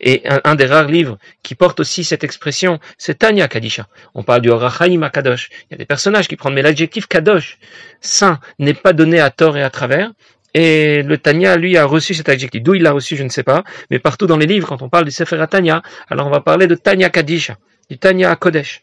Et 0.00 0.22
un, 0.44 0.54
des 0.54 0.66
rares 0.66 0.86
livres 0.86 1.18
qui 1.42 1.54
porte 1.54 1.80
aussi 1.80 2.04
cette 2.04 2.24
expression, 2.24 2.78
c'est 2.98 3.18
Tanya 3.18 3.48
Kadisha. 3.48 3.88
On 4.14 4.22
parle 4.22 4.40
du 4.40 4.48
Orachaim 4.48 5.08
Kadosh. 5.10 5.50
Il 5.50 5.72
y 5.72 5.74
a 5.74 5.78
des 5.78 5.84
personnages 5.84 6.28
qui 6.28 6.36
prennent, 6.36 6.54
mais 6.54 6.62
l'adjectif 6.62 7.06
Kadosh, 7.06 7.58
saint, 8.00 8.38
n'est 8.58 8.74
pas 8.74 8.92
donné 8.92 9.20
à 9.20 9.30
tort 9.30 9.56
et 9.56 9.62
à 9.62 9.70
travers. 9.70 10.12
Et 10.54 11.02
le 11.02 11.18
Tanya, 11.18 11.56
lui, 11.56 11.76
a 11.76 11.84
reçu 11.84 12.14
cet 12.14 12.28
adjectif. 12.28 12.62
D'où 12.62 12.74
il 12.74 12.82
l'a 12.82 12.92
reçu, 12.92 13.16
je 13.16 13.24
ne 13.24 13.28
sais 13.28 13.42
pas. 13.42 13.64
Mais 13.90 13.98
partout 13.98 14.26
dans 14.26 14.36
les 14.36 14.46
livres, 14.46 14.68
quand 14.68 14.82
on 14.82 14.88
parle 14.88 15.04
du 15.04 15.10
Sefer 15.10 15.42
Tanya, 15.50 15.82
alors 16.08 16.26
on 16.26 16.30
va 16.30 16.40
parler 16.40 16.66
de 16.66 16.74
Tanya 16.74 17.10
Kadisha, 17.10 17.56
du 17.90 17.98
Tanya 17.98 18.36
Kodesh. 18.36 18.82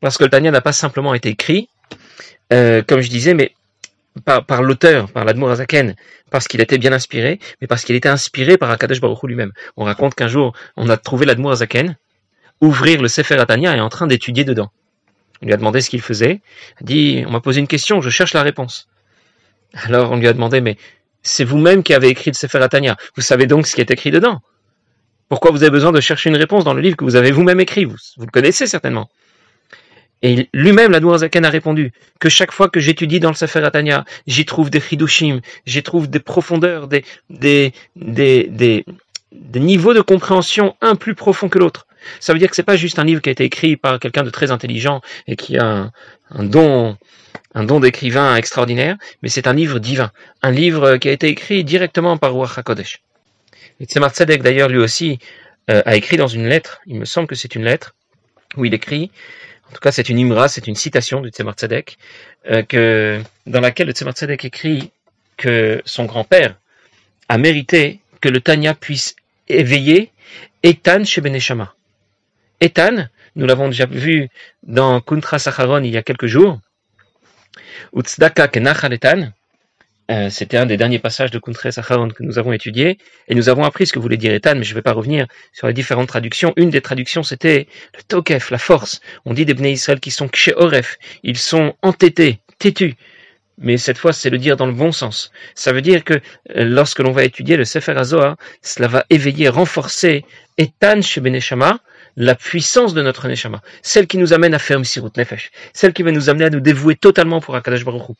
Parce 0.00 0.18
que 0.18 0.24
le 0.24 0.30
Tanya 0.30 0.50
n'a 0.50 0.60
pas 0.60 0.72
simplement 0.72 1.14
été 1.14 1.30
écrit, 1.30 1.68
euh, 2.52 2.82
comme 2.82 3.00
je 3.00 3.08
disais, 3.08 3.34
mais 3.34 3.54
par, 4.24 4.62
l'auteur, 4.62 5.10
par 5.10 5.24
l'Admour 5.24 5.50
Azaken, 5.50 5.96
parce 6.30 6.46
qu'il 6.46 6.60
était 6.60 6.78
bien 6.78 6.92
inspiré, 6.92 7.40
mais 7.60 7.66
parce 7.66 7.84
qu'il 7.84 7.96
était 7.96 8.08
inspiré 8.08 8.58
par 8.58 8.70
Akadosh 8.70 9.00
Baruch 9.00 9.22
lui-même. 9.24 9.52
On 9.76 9.84
raconte 9.84 10.14
qu'un 10.14 10.28
jour, 10.28 10.54
on 10.76 10.88
a 10.88 10.96
trouvé 10.96 11.26
l'Admour 11.26 11.52
Azaken, 11.52 11.96
ouvrir 12.60 13.02
le 13.02 13.08
Sefer 13.08 13.38
Atania 13.38 13.76
et 13.76 13.80
en 13.80 13.88
train 13.88 14.06
d'étudier 14.06 14.44
dedans. 14.44 14.70
On 15.42 15.46
lui 15.46 15.52
a 15.52 15.56
demandé 15.56 15.80
ce 15.80 15.90
qu'il 15.90 16.00
faisait. 16.00 16.40
Il 16.80 16.86
dit, 16.86 17.24
on 17.26 17.30
m'a 17.30 17.40
posé 17.40 17.60
une 17.60 17.66
question, 17.66 18.00
je 18.00 18.10
cherche 18.10 18.34
la 18.34 18.42
réponse. 18.42 18.88
Alors 19.74 20.12
on 20.12 20.16
lui 20.16 20.28
a 20.28 20.32
demandé, 20.32 20.60
mais 20.60 20.76
c'est 21.22 21.44
vous-même 21.44 21.82
qui 21.82 21.94
avez 21.94 22.08
écrit 22.08 22.30
le 22.30 22.36
Sefer 22.36 22.62
Atania. 22.62 22.96
Vous 23.16 23.22
savez 23.22 23.46
donc 23.46 23.66
ce 23.66 23.74
qui 23.74 23.80
est 23.80 23.90
écrit 23.90 24.10
dedans. 24.10 24.40
Pourquoi 25.28 25.50
vous 25.50 25.62
avez 25.62 25.70
besoin 25.70 25.90
de 25.90 26.00
chercher 26.00 26.30
une 26.30 26.36
réponse 26.36 26.64
dans 26.64 26.74
le 26.74 26.80
livre 26.80 26.96
que 26.96 27.04
vous 27.04 27.16
avez 27.16 27.32
vous-même 27.32 27.60
écrit? 27.60 27.84
Vous 27.84 27.96
le 28.18 28.30
connaissez 28.30 28.66
certainement. 28.66 29.08
Et 30.24 30.48
lui-même, 30.54 30.90
la 30.90 31.18
Zaken 31.18 31.44
a 31.44 31.50
répondu 31.50 31.92
que 32.18 32.30
chaque 32.30 32.50
fois 32.50 32.70
que 32.70 32.80
j'étudie 32.80 33.20
dans 33.20 33.28
le 33.28 33.34
Sefer 33.34 33.62
Atania, 33.62 34.06
j'y 34.26 34.46
trouve 34.46 34.70
des 34.70 34.80
chidushim, 34.80 35.42
j'y 35.66 35.82
trouve 35.82 36.08
des 36.08 36.18
profondeurs, 36.18 36.88
des, 36.88 37.04
des, 37.28 37.74
des, 37.94 38.48
des, 38.48 39.60
niveaux 39.60 39.92
de 39.92 40.00
compréhension 40.00 40.76
un 40.80 40.94
plus 40.94 41.14
profond 41.14 41.50
que 41.50 41.58
l'autre. 41.58 41.86
Ça 42.20 42.32
veut 42.32 42.38
dire 42.38 42.48
que 42.48 42.56
c'est 42.56 42.62
pas 42.62 42.76
juste 42.76 42.98
un 42.98 43.04
livre 43.04 43.20
qui 43.20 43.28
a 43.28 43.32
été 43.32 43.44
écrit 43.44 43.76
par 43.76 44.00
quelqu'un 44.00 44.22
de 44.22 44.30
très 44.30 44.50
intelligent 44.50 45.02
et 45.26 45.36
qui 45.36 45.58
a 45.58 45.90
un, 46.30 46.44
don, 46.44 46.96
un 47.54 47.64
don 47.64 47.80
d'écrivain 47.80 48.34
extraordinaire, 48.34 48.96
mais 49.22 49.28
c'est 49.28 49.46
un 49.46 49.52
livre 49.52 49.78
divin, 49.78 50.10
un 50.40 50.52
livre 50.52 50.96
qui 50.96 51.10
a 51.10 51.12
été 51.12 51.28
écrit 51.28 51.64
directement 51.64 52.16
par 52.16 52.32
Ruach 52.32 52.56
HaKodesh. 52.56 53.02
Et 53.78 53.84
Tzemar 53.84 54.10
Tzedek 54.10 54.42
d'ailleurs 54.42 54.70
lui 54.70 54.78
aussi 54.78 55.18
euh, 55.70 55.82
a 55.84 55.96
écrit 55.96 56.16
dans 56.16 56.28
une 56.28 56.48
lettre, 56.48 56.80
il 56.86 56.98
me 56.98 57.04
semble 57.04 57.26
que 57.26 57.34
c'est 57.34 57.54
une 57.54 57.64
lettre, 57.64 57.94
où 58.56 58.64
il 58.64 58.72
écrit, 58.72 59.10
en 59.74 59.76
tout 59.76 59.80
cas 59.80 59.90
c'est 59.90 60.08
une 60.08 60.20
imra, 60.20 60.46
c'est 60.46 60.68
une 60.68 60.76
citation 60.76 61.20
du 61.20 61.30
Tzemar 61.30 61.54
Tzedek, 61.54 61.98
euh, 62.48 63.20
dans 63.44 63.60
laquelle 63.60 63.88
le 63.88 63.92
Tzemar 63.92 64.14
écrit 64.28 64.92
que 65.36 65.82
son 65.84 66.04
grand-père 66.04 66.54
a 67.28 67.38
mérité 67.38 67.98
que 68.20 68.28
le 68.28 68.40
Tanya 68.40 68.74
puisse 68.74 69.16
éveiller 69.48 70.12
Etan 70.62 71.02
chez 71.02 71.20
Beneshama. 71.20 71.74
Etan, 72.60 73.08
nous 73.34 73.46
l'avons 73.46 73.66
déjà 73.66 73.86
vu 73.86 74.28
dans 74.62 75.00
Kuntra 75.00 75.40
Sacharon 75.40 75.82
il 75.82 75.90
y 75.90 75.96
a 75.96 76.04
quelques 76.04 76.26
jours, 76.26 76.60
Utzdaka 77.96 78.46
Kenachal 78.46 78.92
Etan, 78.92 79.32
euh, 80.10 80.28
c'était 80.28 80.56
un 80.56 80.66
des 80.66 80.76
derniers 80.76 80.98
passages 80.98 81.30
de 81.30 81.38
Kuntre 81.38 81.72
Sacharon 81.72 82.08
que 82.08 82.22
nous 82.22 82.38
avons 82.38 82.52
étudié, 82.52 82.98
et 83.28 83.34
nous 83.34 83.48
avons 83.48 83.64
appris 83.64 83.86
ce 83.86 83.92
que 83.92 83.98
voulait 83.98 84.16
dire 84.16 84.32
Etan, 84.34 84.54
mais 84.54 84.64
je 84.64 84.70
ne 84.70 84.74
vais 84.74 84.82
pas 84.82 84.92
revenir 84.92 85.26
sur 85.52 85.66
les 85.66 85.72
différentes 85.72 86.08
traductions. 86.08 86.52
Une 86.56 86.70
des 86.70 86.82
traductions, 86.82 87.22
c'était 87.22 87.68
le 87.96 88.02
Tokef, 88.02 88.50
la 88.50 88.58
force. 88.58 89.00
On 89.24 89.32
dit 89.32 89.46
des 89.46 89.54
Bnei 89.54 89.72
Israël 89.72 90.00
qui 90.00 90.10
sont 90.10 90.28
Oref, 90.56 90.98
ils 91.22 91.38
sont 91.38 91.74
entêtés, 91.82 92.40
têtus. 92.58 92.96
Mais 93.58 93.76
cette 93.78 93.98
fois, 93.98 94.12
c'est 94.12 94.30
le 94.30 94.38
dire 94.38 94.56
dans 94.56 94.66
le 94.66 94.72
bon 94.72 94.92
sens. 94.92 95.30
Ça 95.54 95.72
veut 95.72 95.82
dire 95.82 96.04
que 96.04 96.14
euh, 96.14 96.64
lorsque 96.64 96.98
l'on 96.98 97.12
va 97.12 97.24
étudier 97.24 97.56
le 97.56 97.64
Sefer 97.64 97.92
HaZohar, 97.92 98.36
cela 98.62 98.88
va 98.88 99.04
éveiller, 99.10 99.48
renforcer 99.48 100.24
Etan 100.58 101.00
chez 101.00 101.20
Beneshama, 101.20 101.78
la 102.16 102.34
puissance 102.34 102.94
de 102.94 103.02
notre 103.02 103.28
Neshama, 103.28 103.60
celle 103.82 104.06
qui 104.06 104.18
nous 104.18 104.32
amène 104.32 104.54
à 104.54 104.58
faire 104.58 104.78
Msirut 104.78 105.10
Nefesh, 105.16 105.50
celle 105.72 105.92
qui 105.92 106.02
va 106.02 106.12
nous 106.12 106.30
amener 106.30 106.44
à 106.44 106.50
nous 106.50 106.60
dévouer 106.60 106.96
totalement 106.96 107.40
pour 107.40 107.56
Akadash 107.56 107.84
Baruch 107.84 108.16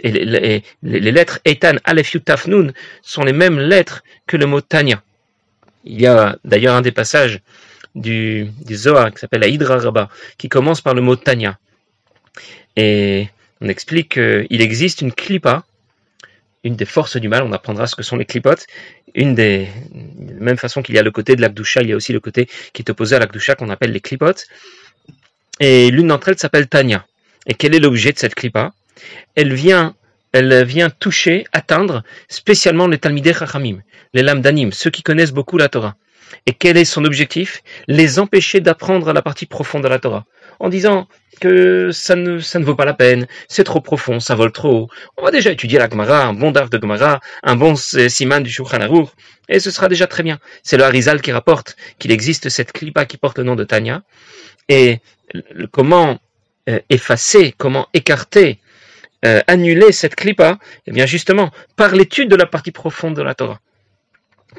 Et 0.00 0.10
les, 0.10 1.12
lettres 1.12 1.40
Etan, 1.44 1.76
Aleph, 1.84 2.12
Yutaf, 2.12 2.46
sont 3.02 3.24
les 3.24 3.32
mêmes 3.32 3.58
lettres 3.58 4.04
que 4.26 4.36
le 4.36 4.46
mot 4.46 4.60
Tanya. 4.60 5.02
Il 5.84 6.00
y 6.00 6.06
a 6.06 6.36
d'ailleurs 6.44 6.76
un 6.76 6.82
des 6.82 6.92
passages 6.92 7.40
du, 7.94 8.50
du 8.64 8.76
Zohar 8.76 9.12
qui 9.12 9.18
s'appelle 9.18 9.40
la 9.40 9.48
Hydra 9.48 9.78
Rabba, 9.78 10.08
qui 10.38 10.48
commence 10.48 10.80
par 10.80 10.94
le 10.94 11.00
mot 11.00 11.16
Tanya. 11.16 11.58
Et 12.76 13.28
on 13.60 13.68
explique 13.68 14.10
qu'il 14.10 14.60
existe 14.60 15.00
une 15.00 15.12
klipa, 15.12 15.64
une 16.64 16.76
des 16.76 16.84
forces 16.84 17.16
du 17.16 17.28
mal, 17.28 17.42
on 17.42 17.52
apprendra 17.52 17.86
ce 17.86 17.96
que 17.96 18.02
sont 18.02 18.16
les 18.16 18.24
clipotes, 18.24 18.66
une 19.14 19.34
des, 19.34 19.68
de 19.92 20.34
la 20.34 20.40
même 20.40 20.56
façon 20.56 20.82
qu'il 20.82 20.94
y 20.94 20.98
a 20.98 21.02
le 21.02 21.10
côté 21.10 21.36
de 21.36 21.40
l'Akdusha, 21.40 21.82
il 21.82 21.88
y 21.88 21.92
a 21.92 21.96
aussi 21.96 22.12
le 22.12 22.20
côté 22.20 22.48
qui 22.72 22.82
est 22.82 22.90
opposé 22.90 23.16
à 23.16 23.18
l'Akdusha 23.18 23.54
qu'on 23.54 23.70
appelle 23.70 23.92
les 23.92 24.00
clipotes. 24.00 24.46
Et 25.60 25.90
l'une 25.90 26.08
d'entre 26.08 26.28
elles 26.28 26.38
s'appelle 26.38 26.68
Tanya. 26.68 27.04
Et 27.46 27.54
quel 27.54 27.74
est 27.74 27.80
l'objet 27.80 28.12
de 28.12 28.18
cette 28.18 28.34
clipa 28.34 28.72
Elle 29.34 29.52
vient 29.52 29.94
elle 30.32 30.64
vient 30.64 30.88
toucher, 30.88 31.44
atteindre 31.52 32.02
spécialement 32.28 32.86
les 32.86 32.96
Talmidei 32.96 33.34
Chachamim, 33.34 33.82
les 34.14 34.22
lames 34.22 34.40
d'anime, 34.40 34.72
ceux 34.72 34.88
qui 34.88 35.02
connaissent 35.02 35.32
beaucoup 35.32 35.58
la 35.58 35.68
Torah. 35.68 35.94
Et 36.46 36.54
quel 36.54 36.78
est 36.78 36.86
son 36.86 37.04
objectif? 37.04 37.62
Les 37.86 38.18
empêcher 38.18 38.60
d'apprendre 38.60 39.12
la 39.12 39.20
partie 39.20 39.44
profonde 39.44 39.82
de 39.82 39.88
la 39.88 39.98
Torah 39.98 40.24
en 40.62 40.68
disant 40.68 41.08
que 41.40 41.90
ça 41.90 42.14
ne, 42.14 42.64
vaut 42.64 42.76
pas 42.76 42.84
la 42.84 42.94
peine, 42.94 43.26
c'est 43.48 43.64
trop 43.64 43.80
profond, 43.80 44.20
ça 44.20 44.36
vole 44.36 44.52
trop 44.52 44.70
haut. 44.70 44.88
On 45.18 45.24
va 45.24 45.32
déjà 45.32 45.50
étudier 45.50 45.78
la 45.78 45.90
Gemara, 45.90 46.24
un 46.24 46.34
bon 46.34 46.52
daf 46.52 46.70
de 46.70 46.78
Gemara, 46.80 47.20
un 47.42 47.56
bon 47.56 47.74
siman 47.74 48.42
du 48.42 48.50
Shulchan 48.50 48.78
et 49.48 49.58
ce 49.58 49.72
sera 49.72 49.88
déjà 49.88 50.06
très 50.06 50.22
bien. 50.22 50.38
C'est 50.62 50.76
le 50.76 50.84
Harizal 50.84 51.20
qui 51.20 51.32
rapporte 51.32 51.76
qu'il 51.98 52.12
existe 52.12 52.48
cette 52.48 52.70
clipa 52.70 53.06
qui 53.06 53.16
porte 53.16 53.38
le 53.38 53.44
nom 53.44 53.56
de 53.56 53.64
Tanya, 53.64 54.02
et 54.68 55.00
comment 55.72 56.20
euh, 56.68 56.78
effacer, 56.90 57.52
comment 57.58 57.88
écarter, 57.92 58.60
euh, 59.24 59.40
annuler 59.48 59.90
cette 59.90 60.14
clipa, 60.14 60.60
eh 60.86 60.92
bien 60.92 61.06
justement, 61.06 61.50
par 61.74 61.96
l'étude 61.96 62.28
de 62.28 62.36
la 62.36 62.46
partie 62.46 62.70
profonde 62.70 63.16
de 63.16 63.22
la 63.22 63.34
Torah 63.34 63.60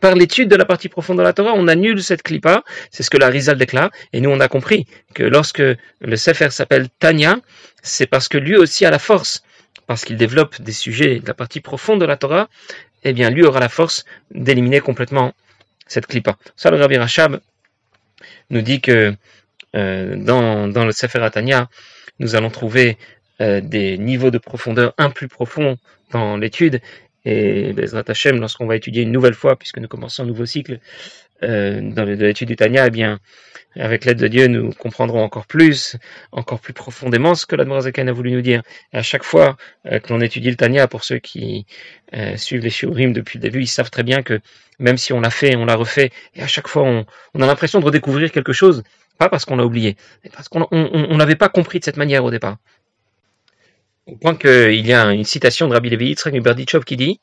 par 0.03 0.15
l'étude 0.15 0.50
de 0.50 0.57
la 0.57 0.65
partie 0.65 0.89
profonde 0.89 1.17
de 1.17 1.24
la 1.24 1.31
Torah, 1.31 1.53
on 1.55 1.69
annule 1.69 2.03
cette 2.03 2.24
clipa, 2.24 2.65
c'est 2.91 3.03
ce 3.03 3.10
que 3.10 3.15
la 3.15 3.29
Rizal 3.29 3.57
déclare, 3.57 3.89
et 4.12 4.19
nous 4.19 4.29
on 4.29 4.41
a 4.41 4.50
compris 4.50 4.86
que 5.13 5.24
lorsque 5.24 5.62
le 5.62 6.15
Sefer 6.17 6.50
s'appelle 6.50 6.89
Tanya, 7.00 7.38
c'est 7.83 8.05
parce 8.05 8.27
que 8.27 8.38
lui 8.38 8.57
aussi 8.57 8.86
a 8.86 8.91
la 8.91 9.00
force, 9.00 9.43
parce 9.88 10.03
qu'il 10.03 10.17
développe 10.17 10.62
des 10.62 10.74
sujets 10.74 11.22
de 11.22 11.25
la 11.25 11.33
partie 11.33 11.62
profonde 11.62 12.01
de 12.01 12.05
la 12.05 12.17
Torah, 12.17 12.50
eh 13.05 13.13
bien 13.13 13.29
lui 13.29 13.43
aura 13.43 13.62
la 13.62 13.69
force 13.69 14.03
d'éliminer 14.31 14.81
complètement 14.81 15.31
cette 15.88 16.07
clipa. 16.07 16.36
Ça 16.57 16.69
le 16.69 16.75
Rabbi 16.75 16.98
Rachab 16.98 17.39
nous 18.50 18.62
dit 18.62 18.81
que 18.81 19.15
euh, 19.77 20.15
dans, 20.17 20.83
le 20.83 20.91
Sefer 20.91 21.25
Tanya, 21.31 21.69
nous 22.19 22.36
allons 22.36 22.50
trouver 22.50 22.98
euh, 23.39 23.62
des 23.62 23.98
niveaux 23.98 24.31
de 24.31 24.38
profondeur 24.38 24.93
un 24.98 25.12
plus 25.12 25.29
profonds 25.29 25.77
dans 26.12 26.36
l'étude 26.36 26.81
et 27.25 27.73
Bezrat 27.73 28.03
Hashem, 28.07 28.39
lorsqu'on 28.39 28.65
va 28.65 28.75
étudier 28.75 29.03
une 29.03 29.11
nouvelle 29.11 29.33
fois, 29.33 29.55
puisque 29.57 29.77
nous 29.77 29.87
commençons 29.87 30.23
un 30.23 30.25
nouveau 30.25 30.45
cycle 30.45 30.79
euh, 31.43 31.81
dans 31.81 32.03
l'étude 32.03 32.47
du 32.47 32.55
Tanya, 32.55 32.87
eh 32.87 32.89
bien, 32.89 33.19
avec 33.75 34.05
l'aide 34.05 34.19
de 34.19 34.27
Dieu, 34.27 34.47
nous 34.47 34.71
comprendrons 34.71 35.23
encore 35.23 35.45
plus, 35.45 35.97
encore 36.31 36.59
plus 36.59 36.73
profondément 36.73 37.33
ce 37.35 37.45
que 37.45 37.55
l'Admorazakan 37.55 38.07
a 38.07 38.11
voulu 38.11 38.31
nous 38.31 38.41
dire. 38.41 38.61
À 38.91 39.01
chaque 39.01 39.23
fois 39.23 39.57
euh, 39.85 39.99
que 39.99 40.13
l'on 40.13 40.21
étudie 40.21 40.49
le 40.49 40.55
Tanya, 40.55 40.87
pour 40.87 41.03
ceux 41.03 41.19
qui 41.19 41.65
euh, 42.13 42.37
suivent 42.37 42.61
les 42.61 42.69
shiurim 42.69 43.13
depuis 43.13 43.39
le 43.39 43.41
début, 43.41 43.61
ils 43.61 43.67
savent 43.67 43.91
très 43.91 44.03
bien 44.03 44.21
que 44.21 44.39
même 44.79 44.97
si 44.97 45.13
on 45.13 45.19
l'a 45.19 45.29
fait, 45.29 45.55
on 45.55 45.65
l'a 45.65 45.75
refait, 45.75 46.11
et 46.35 46.41
à 46.41 46.47
chaque 46.47 46.67
fois 46.67 46.83
on, 46.83 47.05
on 47.33 47.41
a 47.41 47.47
l'impression 47.47 47.79
de 47.79 47.85
redécouvrir 47.85 48.31
quelque 48.31 48.53
chose, 48.53 48.83
pas 49.17 49.29
parce 49.29 49.45
qu'on 49.45 49.55
l'a 49.55 49.65
oublié, 49.65 49.95
mais 50.23 50.31
parce 50.33 50.49
qu'on 50.49 50.67
n'avait 51.17 51.35
pas 51.35 51.49
compris 51.49 51.79
de 51.79 51.85
cette 51.85 51.97
manière 51.97 52.23
au 52.23 52.31
départ. 52.31 52.57
Au 54.05 54.17
point 54.17 54.36
qu'il 54.36 54.86
y 54.86 54.91
a 54.91 55.13
une 55.13 55.24
citation 55.24 55.67
de 55.69 55.74
Rabbi 55.74 55.89
Levi 55.89 56.07
Yitzhak 56.07 56.33
Berdichov 56.41 56.83
qui 56.83 56.98
dit, 56.98 57.22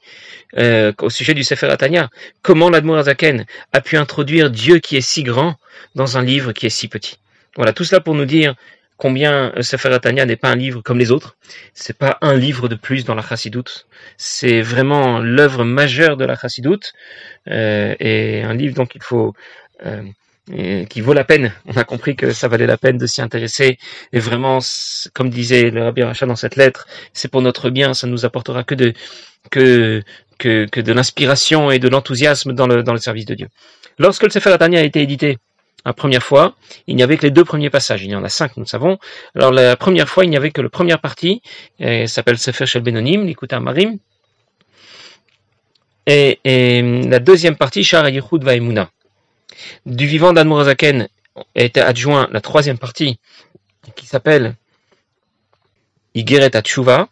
euh, 0.56 0.92
au 1.02 1.10
sujet 1.10 1.34
du 1.34 1.44
Sefer 1.44 1.66
Atania, 1.66 2.08
comment 2.40 2.70
l'Admour 2.70 2.96
Azaken 2.96 3.44
a 3.72 3.80
pu 3.82 3.98
introduire 3.98 4.50
Dieu 4.50 4.78
qui 4.78 4.96
est 4.96 5.02
si 5.02 5.22
grand 5.22 5.56
dans 5.94 6.16
un 6.16 6.24
livre 6.24 6.52
qui 6.52 6.64
est 6.64 6.70
si 6.70 6.88
petit. 6.88 7.18
Voilà, 7.56 7.74
tout 7.74 7.84
cela 7.84 8.00
pour 8.00 8.14
nous 8.14 8.24
dire 8.24 8.54
combien 8.96 9.52
le 9.54 9.62
Sefer 9.62 9.92
Atania 9.92 10.24
n'est 10.24 10.36
pas 10.36 10.48
un 10.48 10.56
livre 10.56 10.80
comme 10.80 10.98
les 10.98 11.10
autres. 11.10 11.36
C'est 11.74 11.98
pas 11.98 12.16
un 12.22 12.34
livre 12.34 12.66
de 12.68 12.76
plus 12.76 13.04
dans 13.04 13.14
la 13.14 13.22
Chassidoute. 13.22 13.86
C'est 14.16 14.62
vraiment 14.62 15.18
l'œuvre 15.18 15.64
majeure 15.64 16.16
de 16.16 16.24
la 16.24 16.34
Chassidoute 16.34 16.94
euh, 17.48 17.94
et 18.00 18.42
un 18.42 18.54
livre 18.54 18.74
dont 18.74 18.88
il 18.94 19.02
faut 19.02 19.34
euh, 19.84 20.02
qui 20.88 21.00
vaut 21.00 21.12
la 21.12 21.24
peine. 21.24 21.52
On 21.66 21.76
a 21.76 21.84
compris 21.84 22.16
que 22.16 22.32
ça 22.32 22.48
valait 22.48 22.66
la 22.66 22.76
peine 22.76 22.98
de 22.98 23.06
s'y 23.06 23.22
intéresser. 23.22 23.78
Et 24.12 24.18
vraiment, 24.18 24.58
comme 25.14 25.30
disait 25.30 25.70
le 25.70 25.82
Rabbi 25.82 26.02
Racha 26.02 26.26
dans 26.26 26.36
cette 26.36 26.56
lettre, 26.56 26.86
c'est 27.12 27.28
pour 27.28 27.42
notre 27.42 27.70
bien, 27.70 27.94
ça 27.94 28.06
nous 28.06 28.24
apportera 28.24 28.64
que 28.64 28.74
de, 28.74 28.92
que, 29.50 30.02
que, 30.38 30.66
que 30.66 30.80
de 30.80 30.92
l'inspiration 30.92 31.70
et 31.70 31.78
de 31.78 31.88
l'enthousiasme 31.88 32.52
dans 32.52 32.66
le, 32.66 32.82
dans 32.82 32.92
le 32.92 32.98
service 32.98 33.26
de 33.26 33.34
Dieu. 33.34 33.48
Lorsque 33.98 34.24
le 34.24 34.30
Sefer 34.30 34.52
Atania 34.52 34.80
a 34.80 34.82
été 34.82 35.00
édité, 35.00 35.38
la 35.84 35.92
première 35.92 36.22
fois, 36.22 36.56
il 36.86 36.96
n'y 36.96 37.02
avait 37.02 37.16
que 37.16 37.22
les 37.22 37.30
deux 37.30 37.44
premiers 37.44 37.70
passages. 37.70 38.02
Il 38.02 38.10
y 38.10 38.14
en 38.14 38.24
a 38.24 38.28
cinq, 38.28 38.56
nous 38.56 38.64
le 38.64 38.68
savons. 38.68 38.98
Alors 39.34 39.50
la 39.50 39.76
première 39.76 40.08
fois, 40.08 40.24
il 40.24 40.30
n'y 40.30 40.36
avait 40.36 40.50
que 40.50 40.60
la 40.60 40.68
première 40.68 41.00
partie, 41.00 41.42
et 41.78 42.06
s'appelle 42.06 42.38
Sefer 42.38 42.66
Shel 42.66 42.82
Benonim, 42.82 43.24
l'Ikuta 43.24 43.60
Marim. 43.60 43.98
Et, 46.06 46.38
et 46.44 46.82
la 46.82 47.18
deuxième 47.18 47.56
partie, 47.56 47.84
Shara 47.84 48.10
Yehud 48.10 48.42
Vaimuna 48.42 48.90
du 49.86 50.06
vivant 50.06 50.32
d'Admorazaken 50.32 51.08
a 51.36 51.62
été 51.62 51.80
adjoint 51.80 52.28
la 52.32 52.40
troisième 52.40 52.78
partie 52.78 53.18
qui 53.94 54.06
s'appelle 54.06 54.54
Igeret 56.14 56.56
Atshuva, 56.56 57.08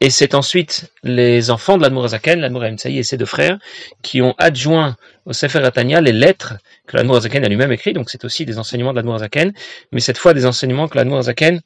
et 0.00 0.08
c'est 0.08 0.34
ensuite 0.34 0.90
les 1.02 1.50
enfants 1.50 1.76
de 1.76 1.82
l'Admorazaken, 1.82 2.40
l'Admorazaken 2.40 2.92
et 2.92 3.02
ses 3.02 3.18
deux 3.18 3.26
frères, 3.26 3.58
qui 4.02 4.22
ont 4.22 4.34
adjoint 4.38 4.96
au 5.26 5.32
Sefer 5.32 5.58
Atania 5.58 6.00
les 6.00 6.12
lettres 6.12 6.54
que 6.86 6.96
l'Admorazaken 6.96 7.44
a 7.44 7.48
lui-même 7.48 7.70
écrites, 7.72 7.94
donc 7.94 8.08
c'est 8.10 8.24
aussi 8.24 8.46
des 8.46 8.58
enseignements 8.58 8.92
de 8.92 8.96
l'Admorazaken, 8.96 9.52
mais 9.92 10.00
cette 10.00 10.18
fois 10.18 10.32
des 10.32 10.46
enseignements 10.46 10.88
que 10.88 10.96
l'Admorazaken 10.96 11.60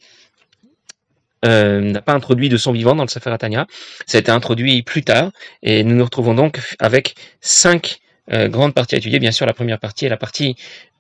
euh, 1.45 1.81
n'a 1.81 2.03
pas 2.03 2.15
introduit 2.15 2.49
de 2.49 2.57
son 2.57 2.73
vivant 2.73 2.97
dans 2.97 3.05
le 3.05 3.09
Sefer 3.09 3.31
Atania, 3.31 3.67
ça 4.07 4.19
a 4.19 4.21
été 4.21 4.33
introduit 4.33 4.83
plus 4.83 5.05
tard, 5.05 5.31
et 5.63 5.85
nous 5.85 5.95
nous 5.95 6.05
retrouvons 6.05 6.35
donc 6.35 6.61
avec 6.81 7.15
cinq 7.41 8.01
euh, 8.33 8.49
grande 8.49 8.75
partie 8.75 8.95
à 8.95 8.99
étudier. 8.99 9.19
Bien 9.19 9.33
sûr, 9.33 9.47
la 9.47 9.53
première 9.53 9.79
partie 9.79 10.07
est 10.07 10.09
la 10.09 10.17
partie 10.17 10.57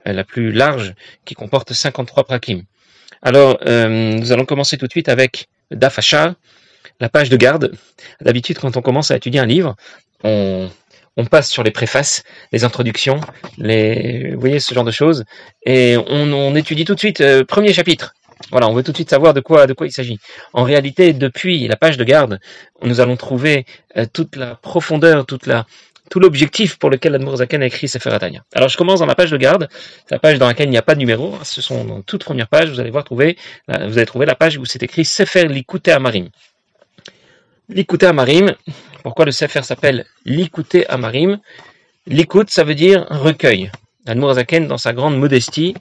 euh, 0.06 0.12
la 0.12 0.24
plus 0.24 0.52
large 0.52 0.94
qui 1.24 1.34
comporte 1.34 1.72
53 1.72 2.24
prakim. 2.24 2.62
Alors, 3.22 3.58
euh, 3.66 3.88
nous 3.88 4.32
allons 4.32 4.44
commencer 4.44 4.76
tout 4.76 4.86
de 4.86 4.90
suite 4.90 5.08
avec 5.08 5.48
Dafacha, 5.70 6.34
la 7.00 7.08
page 7.08 7.30
de 7.30 7.36
garde. 7.36 7.72
D'habitude, 8.20 8.58
quand 8.58 8.76
on 8.76 8.82
commence 8.82 9.10
à 9.10 9.16
étudier 9.16 9.40
un 9.40 9.46
livre, 9.46 9.74
on, 10.22 10.68
on 11.16 11.24
passe 11.24 11.50
sur 11.50 11.62
les 11.62 11.70
préfaces, 11.70 12.24
les 12.52 12.64
introductions, 12.64 13.20
les, 13.56 14.32
vous 14.34 14.40
voyez, 14.40 14.60
ce 14.60 14.74
genre 14.74 14.84
de 14.84 14.90
choses, 14.90 15.24
et 15.64 15.96
on, 15.96 16.30
on 16.32 16.54
étudie 16.54 16.84
tout 16.84 16.94
de 16.94 17.00
suite 17.00 17.24
premier 17.44 17.72
chapitre. 17.72 18.14
Voilà, 18.50 18.68
on 18.68 18.74
veut 18.74 18.82
tout 18.82 18.92
de 18.92 18.96
suite 18.96 19.10
savoir 19.10 19.32
de 19.32 19.40
quoi, 19.40 19.66
de 19.66 19.72
quoi 19.72 19.86
il 19.86 19.92
s'agit. 19.92 20.18
En 20.52 20.64
réalité, 20.64 21.14
depuis 21.14 21.66
la 21.66 21.76
page 21.76 21.96
de 21.96 22.04
garde, 22.04 22.40
nous 22.82 23.00
allons 23.00 23.16
trouver 23.16 23.64
toute 24.12 24.36
la 24.36 24.56
profondeur, 24.56 25.24
toute 25.24 25.46
la, 25.46 25.66
tout 26.10 26.20
l'objectif 26.20 26.76
pour 26.78 26.90
lequel 26.90 27.12
l'Admorazaken 27.12 27.62
a 27.62 27.66
écrit 27.66 27.88
Sefer 27.88 28.10
Atania. 28.10 28.44
Alors 28.54 28.68
je 28.68 28.76
commence 28.76 29.00
dans 29.00 29.06
la 29.06 29.14
page 29.14 29.30
de 29.30 29.36
garde, 29.36 29.68
la 30.10 30.18
page 30.18 30.38
dans 30.38 30.46
laquelle 30.46 30.68
il 30.68 30.72
n'y 30.72 30.78
a 30.78 30.82
pas 30.82 30.94
de 30.94 31.00
numéro, 31.00 31.34
ce 31.42 31.62
sont 31.62 31.84
dans 31.84 32.02
toute 32.02 32.24
première 32.24 32.48
page, 32.48 32.70
vous 32.70 32.80
allez 32.80 32.90
voir 32.90 33.04
trouver, 33.04 33.36
vous 33.68 33.98
allez 33.98 34.06
trouver 34.06 34.26
la 34.26 34.34
page 34.34 34.58
où 34.58 34.64
c'est 34.64 34.82
écrit 34.82 35.04
Sefer 35.04 35.46
Likute 35.48 35.88
Amarim. 35.88 36.28
Likute 37.68 38.02
Amarim, 38.02 38.54
pourquoi 39.02 39.24
le 39.24 39.32
Sefer 39.32 39.62
s'appelle 39.62 40.04
Likute 40.24 40.84
Amarim? 40.88 41.38
L'écoute, 42.06 42.50
ça 42.50 42.64
veut 42.64 42.74
dire 42.74 43.06
recueil. 43.08 43.70
L'Admorazaken, 44.04 44.68
dans 44.68 44.76
sa 44.76 44.92
grande 44.92 45.18
modestie, 45.18 45.74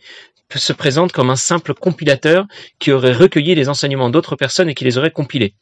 se 0.56 0.72
présente 0.72 1.12
comme 1.12 1.30
un 1.30 1.36
simple 1.36 1.74
compilateur 1.74 2.46
qui 2.80 2.94
aurait 2.94 3.12
recueilli 3.12 3.56
les 3.56 3.68
enseignements 3.68 4.10
d'autres 4.10 4.38
personnes 4.38 4.70
et 4.70 4.74
qui 4.74 4.86
les 4.86 4.98
aurait 4.98 5.12
compilés. 5.12 5.54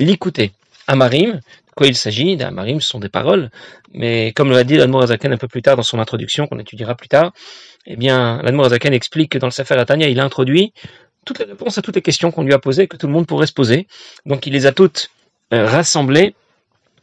L'écouter. 0.00 0.50
Amarim, 0.88 1.40
quoi 1.76 1.86
il 1.86 1.96
s'agit 1.96 2.40
Amarim, 2.42 2.80
ce 2.80 2.88
sont 2.88 3.00
des 3.00 3.08
paroles, 3.08 3.50
mais 3.92 4.32
comme 4.32 4.50
l'a 4.50 4.64
dit 4.64 4.76
l'Admorazaken 4.76 5.32
un 5.32 5.36
peu 5.36 5.48
plus 5.48 5.62
tard 5.62 5.76
dans 5.76 5.82
son 5.82 5.98
introduction, 5.98 6.46
qu'on 6.46 6.58
étudiera 6.58 6.94
plus 6.94 7.08
tard, 7.08 7.32
eh 7.86 7.96
bien, 7.96 8.40
l'Admorazaken 8.42 8.94
explique 8.94 9.32
que 9.32 9.38
dans 9.38 9.46
le 9.46 9.52
Sefer 9.52 9.74
Atania, 9.74 10.08
il 10.08 10.20
a 10.20 10.24
introduit 10.24 10.72
toutes 11.24 11.38
les 11.38 11.46
réponses 11.46 11.78
à 11.78 11.82
toutes 11.82 11.96
les 11.96 12.02
questions 12.02 12.30
qu'on 12.30 12.44
lui 12.44 12.52
a 12.52 12.58
posées, 12.58 12.86
que 12.86 12.96
tout 12.96 13.06
le 13.06 13.12
monde 13.12 13.26
pourrait 13.26 13.46
se 13.46 13.52
poser. 13.52 13.86
Donc 14.26 14.46
il 14.46 14.52
les 14.52 14.66
a 14.66 14.72
toutes 14.72 15.10
euh, 15.52 15.66
rassemblées 15.66 16.34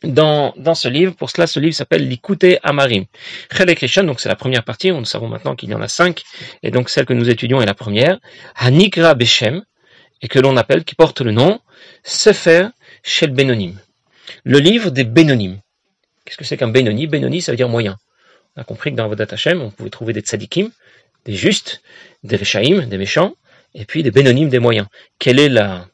dans, 0.04 0.54
dans 0.58 0.76
ce 0.76 0.88
livre. 0.88 1.16
Pour 1.16 1.30
cela, 1.30 1.48
ce 1.48 1.60
livre 1.60 1.74
s'appelle 1.74 2.08
L'Ikouté 2.08 2.60
Amarim. 2.64 3.06
Chelek 3.52 3.84
donc 4.06 4.20
c'est 4.20 4.30
la 4.30 4.36
première 4.36 4.64
partie. 4.64 4.92
Nous 4.92 5.06
savons 5.06 5.28
maintenant 5.28 5.56
qu'il 5.56 5.70
y 5.70 5.74
en 5.74 5.82
a 5.82 5.88
cinq. 5.88 6.24
Et 6.64 6.72
donc 6.72 6.90
celle 6.90 7.06
que 7.06 7.14
nous 7.14 7.30
étudions 7.30 7.62
est 7.62 7.66
la 7.66 7.74
première. 7.74 8.20
Hanikra 8.56 9.14
Beshem, 9.16 9.64
et 10.22 10.28
que 10.28 10.40
l'on 10.40 10.56
appelle, 10.58 10.84
qui 10.84 10.96
porte 10.96 11.22
le 11.22 11.32
nom 11.32 11.60
Sefer 12.04 12.68
Shel 13.04 13.32
Benonim. 13.32 13.80
Le 14.44 14.60
livre 14.60 14.90
des 14.90 15.04
Benonim. 15.04 15.60
Qu'est-ce 16.26 16.38
que 16.38 16.44
c'est 16.44 16.58
qu'un 16.58 16.68
Benoni? 16.68 17.08
Benoni, 17.08 17.42
ça 17.42 17.52
veut 17.52 17.58
dire 17.58 17.70
moyen. 17.70 17.98
On 18.56 18.62
a 18.62 18.64
compris 18.64 18.92
que 18.92 18.96
dans 18.96 19.08
votre 19.08 19.34
Hashem, 19.34 19.62
on 19.62 19.72
pouvait 19.72 19.90
trouver 19.90 20.14
des 20.14 20.22
tzadikim, 20.22 20.72
des 21.26 21.34
justes, 21.34 21.82
des 22.24 22.36
rechaim, 22.36 22.86
des 22.88 22.98
méchants, 22.98 23.36
et 23.74 23.86
puis 23.86 24.04
des 24.04 24.12
Benonim, 24.12 24.50
des 24.50 24.60
moyens. 24.60 24.88
Quelle 25.20 25.40
est 25.40 25.50
la, 25.50 25.88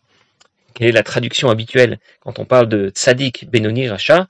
quelle 0.74 0.88
est 0.88 0.92
la 0.92 1.04
traduction 1.04 1.50
habituelle 1.50 2.00
quand 2.20 2.40
on 2.40 2.46
parle 2.46 2.70
de 2.70 2.90
tzaddik, 2.90 3.50
Benoni, 3.50 3.88
Racha? 3.88 4.28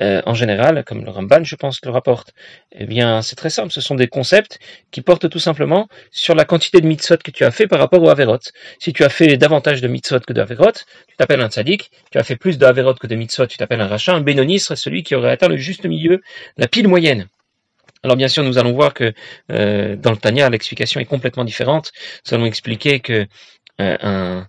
Euh, 0.00 0.22
en 0.26 0.34
général, 0.34 0.84
comme 0.84 1.04
le 1.04 1.10
Ramban, 1.10 1.44
je 1.44 1.56
pense, 1.56 1.80
le 1.84 1.90
rapporte, 1.90 2.32
eh 2.72 2.86
bien, 2.86 3.22
c'est 3.22 3.36
très 3.36 3.50
simple. 3.50 3.72
Ce 3.72 3.80
sont 3.80 3.94
des 3.94 4.08
concepts 4.08 4.58
qui 4.90 5.00
portent 5.00 5.28
tout 5.28 5.38
simplement 5.38 5.88
sur 6.10 6.34
la 6.34 6.44
quantité 6.44 6.80
de 6.80 6.86
mitzvot 6.86 7.16
que 7.16 7.30
tu 7.30 7.44
as 7.44 7.50
fait 7.50 7.66
par 7.66 7.78
rapport 7.78 8.02
au 8.02 8.08
Averot. 8.08 8.38
Si 8.78 8.92
tu 8.92 9.04
as 9.04 9.08
fait 9.08 9.36
davantage 9.36 9.80
de 9.80 9.88
mitzvot 9.88 10.20
que 10.20 10.32
de 10.32 10.40
Averot, 10.40 10.72
tu 10.72 11.16
t'appelles 11.16 11.40
un 11.40 11.48
tzaddik. 11.48 11.90
Tu 12.10 12.18
as 12.18 12.24
fait 12.24 12.36
plus 12.36 12.58
de 12.58 12.66
Averot 12.66 12.94
que 12.94 13.06
de 13.06 13.14
mitzvot, 13.14 13.46
tu 13.46 13.56
t'appelles 13.56 13.80
un 13.80 13.88
rachat. 13.88 14.14
Un 14.14 14.20
Benoni 14.20 14.58
serait 14.58 14.76
celui 14.76 15.02
qui 15.02 15.14
aurait 15.14 15.30
atteint 15.30 15.48
le 15.48 15.56
juste 15.56 15.84
milieu, 15.86 16.20
la 16.56 16.68
pile 16.68 16.88
moyenne. 16.88 17.28
Alors 18.02 18.16
bien 18.16 18.28
sûr, 18.28 18.44
nous 18.44 18.58
allons 18.58 18.72
voir 18.72 18.94
que 18.94 19.12
euh, 19.50 19.96
dans 19.96 20.10
le 20.10 20.16
Tanya, 20.16 20.48
l'explication 20.50 21.00
est 21.00 21.06
complètement 21.06 21.44
différente. 21.44 21.92
Nous 22.26 22.34
allons 22.34 22.46
expliquer 22.46 23.00
que 23.00 23.26
euh, 23.80 23.96
un 24.00 24.46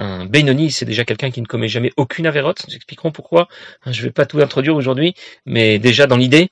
un 0.00 0.24
Benoni, 0.24 0.70
c'est 0.70 0.86
déjà 0.86 1.04
quelqu'un 1.04 1.30
qui 1.30 1.42
ne 1.42 1.46
commet 1.46 1.68
jamais 1.68 1.92
aucune 1.96 2.26
avérote. 2.26 2.62
Nous 2.66 2.74
expliquerons 2.74 3.12
pourquoi. 3.12 3.48
Je 3.86 4.00
ne 4.00 4.06
vais 4.06 4.12
pas 4.12 4.24
tout 4.24 4.40
introduire 4.40 4.74
aujourd'hui, 4.74 5.14
mais 5.44 5.78
déjà 5.78 6.06
dans 6.06 6.16
l'idée, 6.16 6.48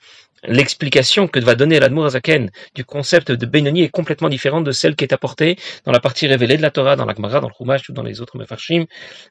l'explication 0.46 1.28
que 1.28 1.40
va 1.40 1.54
donner 1.54 1.80
l'Admorazaken 1.80 2.50
du 2.74 2.84
concept 2.84 3.32
de 3.32 3.46
Benoni 3.46 3.82
est 3.82 3.88
complètement 3.88 4.28
différente 4.28 4.64
de 4.64 4.72
celle 4.72 4.96
qui 4.96 5.04
est 5.04 5.12
apportée 5.12 5.56
dans 5.84 5.92
la 5.92 6.00
partie 6.00 6.26
révélée 6.26 6.56
de 6.56 6.62
la 6.62 6.70
Torah, 6.70 6.96
dans 6.96 7.04
la 7.04 7.14
dans 7.14 7.48
le 7.48 7.54
Chumash 7.56 7.88
ou 7.88 7.92
dans 7.92 8.02
les 8.02 8.20
autres 8.20 8.38
Mefarshim. 8.38 8.86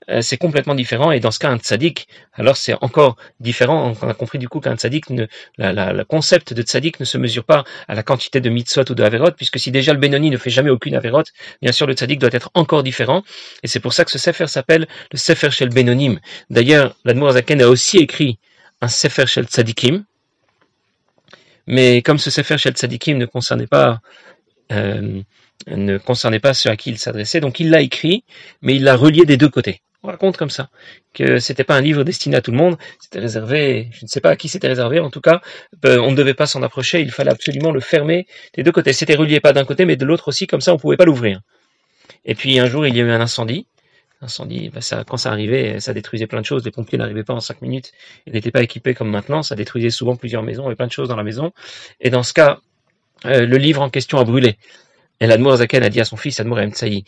Euh, 0.10 0.22
c'est 0.22 0.38
complètement 0.38 0.76
différent 0.76 1.12
et 1.12 1.20
dans 1.20 1.32
ce 1.32 1.40
cas, 1.40 1.50
un 1.50 1.58
tzaddik, 1.58 2.08
alors 2.34 2.58
c'est 2.58 2.76
encore 2.82 3.16
différent. 3.40 3.94
On 4.02 4.10
a 4.10 4.14
compris 4.14 4.40
du 4.40 4.50
coup 4.50 4.60
qu'un 4.60 4.76
tzaddik, 4.76 5.10
ne, 5.10 5.26
la, 5.58 5.94
le 5.94 6.04
concept 6.04 6.54
de 6.54 6.62
tzaddik 6.62 7.00
ne 7.00 7.06
se 7.06 7.18
mesure 7.18 7.44
pas 7.44 7.64
à 7.88 7.96
la 7.96 8.04
quantité 8.04 8.42
de 8.42 8.50
mitzvot 8.50 8.84
ou 8.90 8.96
de 8.96 9.04
averot, 9.04 9.32
puisque 9.32 9.60
si 9.60 9.72
déjà 9.72 9.94
le 9.94 10.00
Benoni 10.00 10.30
ne 10.30 10.38
fait 10.38 10.50
jamais 10.50 10.70
aucune 10.70 10.96
averot, 10.96 11.24
bien 11.62 11.72
sûr 11.72 11.88
le 11.88 11.94
tzaddik 11.94 12.20
doit 12.20 12.30
être 12.34 12.50
encore 12.54 12.84
différent. 12.84 13.24
Et 13.64 13.68
c'est 13.68 13.80
pour 13.80 13.94
ça 13.94 14.06
que 14.06 14.12
ce 14.12 14.20
sefer 14.20 14.48
s'appelle 14.48 14.88
le 15.12 15.18
sefer 15.18 15.52
shel 15.52 15.70
Benonim. 15.70 16.20
D'ailleurs, 16.50 16.96
l'Admorazaken 17.06 17.62
a 17.62 17.68
aussi 17.68 17.98
écrit 17.98 18.40
un 18.82 18.88
sefer 18.88 19.26
shel 19.28 19.46
tzaddikim, 19.46 20.04
mais 21.68 22.02
comme 22.02 22.18
ce 22.18 22.30
Sefer 22.30 22.58
Shel 22.58 22.74
Tzadikim 22.74 23.18
ne 23.18 23.26
concernait 23.26 23.68
pas 23.68 24.00
euh, 24.72 25.22
ne 25.68 25.98
concernait 25.98 26.40
pas 26.40 26.54
ceux 26.54 26.70
à 26.70 26.78
qui 26.78 26.90
il 26.90 26.98
s'adressait, 26.98 27.40
donc 27.40 27.60
il 27.60 27.70
l'a 27.70 27.82
écrit, 27.82 28.24
mais 28.62 28.76
il 28.76 28.84
l'a 28.84 28.96
relié 28.96 29.26
des 29.26 29.38
deux 29.38 29.50
côtés. 29.50 29.82
On 30.04 30.08
raconte 30.10 30.38
comme 30.38 30.50
ça 30.50 30.70
que 31.14 31.40
c'était 31.40 31.64
pas 31.64 31.76
un 31.76 31.82
livre 31.82 32.04
destiné 32.04 32.38
à 32.38 32.42
tout 32.42 32.52
le 32.52 32.58
monde, 32.58 32.78
c'était 33.00 33.20
réservé, 33.20 33.90
je 33.92 34.06
ne 34.06 34.08
sais 34.08 34.22
pas 34.22 34.30
à 34.30 34.36
qui 34.36 34.48
c'était 34.48 34.68
réservé, 34.68 35.00
en 35.00 35.10
tout 35.10 35.22
cas, 35.22 35.42
euh, 35.86 35.98
on 36.00 36.12
ne 36.12 36.16
devait 36.16 36.36
pas 36.36 36.46
s'en 36.46 36.62
approcher, 36.64 37.02
il 37.02 37.12
fallait 37.12 37.32
absolument 37.32 37.72
le 37.72 37.80
fermer 37.80 38.28
des 38.54 38.64
deux 38.64 38.72
côtés. 38.72 38.94
C'était 38.94 39.16
relié 39.16 39.40
pas 39.40 39.54
d'un 39.54 39.66
côté, 39.66 39.86
mais 39.86 39.96
de 39.96 40.06
l'autre 40.06 40.28
aussi, 40.30 40.48
comme 40.48 40.62
ça 40.62 40.74
on 40.74 40.78
pouvait 40.78 40.98
pas 40.98 41.06
l'ouvrir. 41.06 41.42
Et 42.24 42.36
puis 42.36 42.60
un 42.60 42.68
jour, 42.68 42.86
il 42.86 42.96
y 42.96 43.02
a 43.02 43.04
eu 43.04 43.10
un 43.10 43.20
incendie, 43.20 43.68
Incendie, 44.22 44.70
bah, 44.70 44.82
ça, 44.82 45.04
quand 45.08 45.18
ça 45.18 45.32
arrivait, 45.32 45.80
ça 45.80 45.94
détruisait 45.94 46.26
plein 46.26 46.42
de 46.42 46.46
choses. 46.46 46.66
Les 46.66 46.72
pompiers 46.72 46.98
n'arrivaient 46.98 47.24
pas 47.24 47.34
en 47.34 47.40
cinq 47.40 47.62
minutes. 47.62 47.92
Ils 48.26 48.34
n'étaient 48.34 48.52
pas 48.52 48.64
équipés 48.64 48.94
comme 48.96 49.10
maintenant. 49.10 49.44
Ça 49.44 49.56
détruisait 49.56 49.92
souvent 49.92 50.16
plusieurs 50.16 50.44
maisons 50.44 50.72
et 50.72 50.76
plein 50.76 50.88
de 50.88 50.92
choses 50.92 51.10
dans 51.10 51.16
la 51.16 51.24
maison. 51.24 51.52
Et 52.02 52.10
dans 52.10 52.24
ce 52.24 52.34
cas, 52.34 52.60
euh, 53.26 53.46
le 53.46 53.58
livre 53.58 53.82
en 53.82 53.90
question 53.90 54.18
a 54.18 54.24
brûlé. 54.24 54.58
Et 55.20 55.28
l'Admour 55.28 55.58
Zaken 55.58 55.84
a 55.84 55.90
dit 55.90 56.02
à 56.02 56.06
son 56.06 56.18
fils, 56.18 56.40
Admour 56.40 56.60
Emtsaï, 56.60 57.04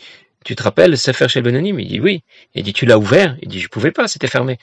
tu 0.45 0.55
te 0.55 0.63
rappelles 0.63 0.97
Sefer 0.97 1.27
chez 1.27 1.41
Benonim 1.41 1.79
Il 1.79 1.87
dit 1.87 1.99
oui. 1.99 2.23
Il 2.53 2.63
dit 2.63 2.73
tu 2.73 2.85
l'as 2.85 2.97
ouvert? 2.97 3.37
Il 3.41 3.49
dit 3.49 3.59
je 3.59 3.69
pouvais 3.69 3.91
pas, 3.91 4.07
c'était 4.07 4.27
fermé. 4.27 4.59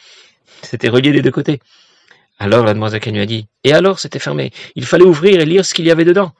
C'était 0.62 0.88
relié 0.88 1.12
des 1.12 1.22
deux 1.22 1.30
côtés. 1.30 1.60
Alors 2.38 2.64
l'Admour 2.64 2.90
Zaken 2.90 3.14
lui 3.14 3.22
a 3.22 3.26
dit, 3.26 3.46
et 3.64 3.72
alors 3.72 3.98
c'était 3.98 4.18
fermé? 4.18 4.52
Il 4.74 4.84
fallait 4.84 5.04
ouvrir 5.04 5.40
et 5.40 5.46
lire 5.46 5.64
ce 5.64 5.74
qu'il 5.74 5.86
y 5.86 5.90
avait 5.90 6.04
dedans. 6.04 6.32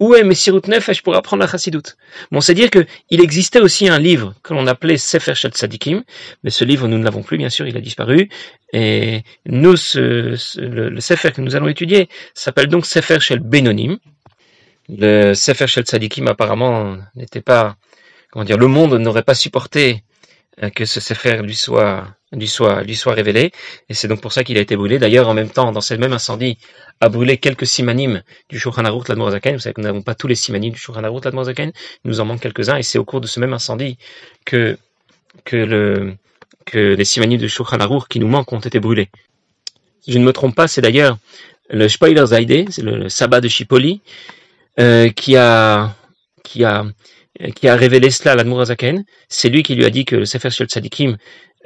Où 0.00 0.14
est 0.14 0.24
Messirut 0.24 0.62
Nefesh 0.66 1.02
pour 1.02 1.14
apprendre 1.14 1.42
la 1.42 1.48
Chassidoute 1.48 1.96
Bon, 2.32 2.40
c'est 2.40 2.54
dire 2.54 2.70
qu'il 2.70 3.20
existait 3.20 3.60
aussi 3.60 3.88
un 3.88 3.98
livre 3.98 4.34
que 4.42 4.52
l'on 4.52 4.66
appelait 4.66 4.96
Sefer 4.96 5.34
Shel 5.34 5.52
Tzadikim, 5.52 6.02
mais 6.42 6.50
ce 6.50 6.64
livre, 6.64 6.88
nous 6.88 6.98
ne 6.98 7.04
l'avons 7.04 7.22
plus, 7.22 7.38
bien 7.38 7.48
sûr, 7.48 7.66
il 7.66 7.76
a 7.76 7.80
disparu. 7.80 8.28
Et 8.72 9.22
nous, 9.46 9.76
ce, 9.76 10.36
le, 10.60 11.00
Sefer 11.00 11.32
que 11.32 11.40
nous 11.40 11.54
allons 11.54 11.68
étudier 11.68 12.08
s'appelle 12.34 12.66
donc 12.66 12.86
Sefer 12.86 13.20
Shel 13.20 13.38
Benonim. 13.40 13.98
Le 14.88 15.32
Sefer 15.34 15.66
Shel 15.68 15.84
Tzadikim, 15.84 16.26
apparemment, 16.26 16.96
n'était 17.14 17.40
pas, 17.40 17.76
comment 18.30 18.44
dire, 18.44 18.58
le 18.58 18.66
monde 18.66 18.94
n'aurait 18.94 19.22
pas 19.22 19.34
supporté 19.34 20.02
que 20.74 20.84
ce 20.84 21.00
Sefer 21.00 21.42
lui 21.42 21.54
soit, 21.54 22.06
lui 22.32 22.48
soit, 22.48 22.82
lui 22.82 22.94
soit 22.94 23.14
révélé. 23.14 23.52
Et 23.88 23.94
c'est 23.94 24.08
donc 24.08 24.20
pour 24.20 24.32
ça 24.32 24.44
qu'il 24.44 24.58
a 24.58 24.60
été 24.60 24.76
brûlé. 24.76 24.98
D'ailleurs, 24.98 25.28
en 25.28 25.34
même 25.34 25.50
temps, 25.50 25.72
dans 25.72 25.80
ce 25.80 25.94
même 25.94 26.12
incendie, 26.12 26.58
a 27.00 27.08
brûlé 27.08 27.38
quelques 27.38 27.66
simanim 27.66 28.22
du 28.48 28.58
Shulchan 28.58 28.84
Aruch 28.84 29.08
Ladmorazaken. 29.08 29.54
Vous 29.54 29.60
savez 29.60 29.74
que 29.74 29.80
nous 29.80 29.86
n'avons 29.86 30.02
pas 30.02 30.14
tous 30.14 30.26
les 30.26 30.34
simanim 30.34 30.72
du 30.72 30.78
Shulchan 30.78 31.04
Aruch 31.04 31.24
Ladmorazaken. 31.24 31.72
Il 32.04 32.08
nous 32.08 32.20
en 32.20 32.24
manque 32.24 32.40
quelques-uns. 32.40 32.76
Et 32.76 32.82
c'est 32.82 32.98
au 32.98 33.04
cours 33.04 33.20
de 33.20 33.26
ce 33.26 33.40
même 33.40 33.52
incendie 33.52 33.98
que, 34.44 34.78
que 35.44 35.56
le, 35.56 36.14
que 36.64 36.94
les 36.94 37.04
simanim 37.04 37.38
du 37.38 37.48
Shulchan 37.48 37.80
Aruch 37.80 38.08
qui 38.08 38.20
nous 38.20 38.28
manquent 38.28 38.52
ont 38.52 38.60
été 38.60 38.80
brûlés. 38.80 39.08
Si 40.02 40.12
je 40.12 40.18
ne 40.18 40.24
me 40.24 40.32
trompe 40.32 40.54
pas, 40.54 40.68
c'est 40.68 40.80
d'ailleurs 40.80 41.18
le 41.70 41.88
Spoiler 41.88 42.26
Zaide, 42.26 42.70
c'est 42.70 42.82
le, 42.82 43.08
sabbat 43.08 43.40
de 43.40 43.48
Chipoli, 43.48 44.00
euh, 44.78 45.08
qui 45.10 45.36
a, 45.36 45.94
qui 46.42 46.62
a, 46.64 46.84
qui 47.54 47.68
a 47.68 47.76
révélé 47.76 48.10
cela 48.10 48.32
à 48.32 48.34
l'Admorazaken. 48.36 49.04
C'est 49.28 49.48
lui 49.48 49.62
qui 49.62 49.74
lui 49.74 49.84
a 49.84 49.90
dit 49.90 50.04
que 50.04 50.16
le 50.16 50.24
Sefer 50.24 50.50
Shel 50.50 50.68
Tzadikim 50.68 51.16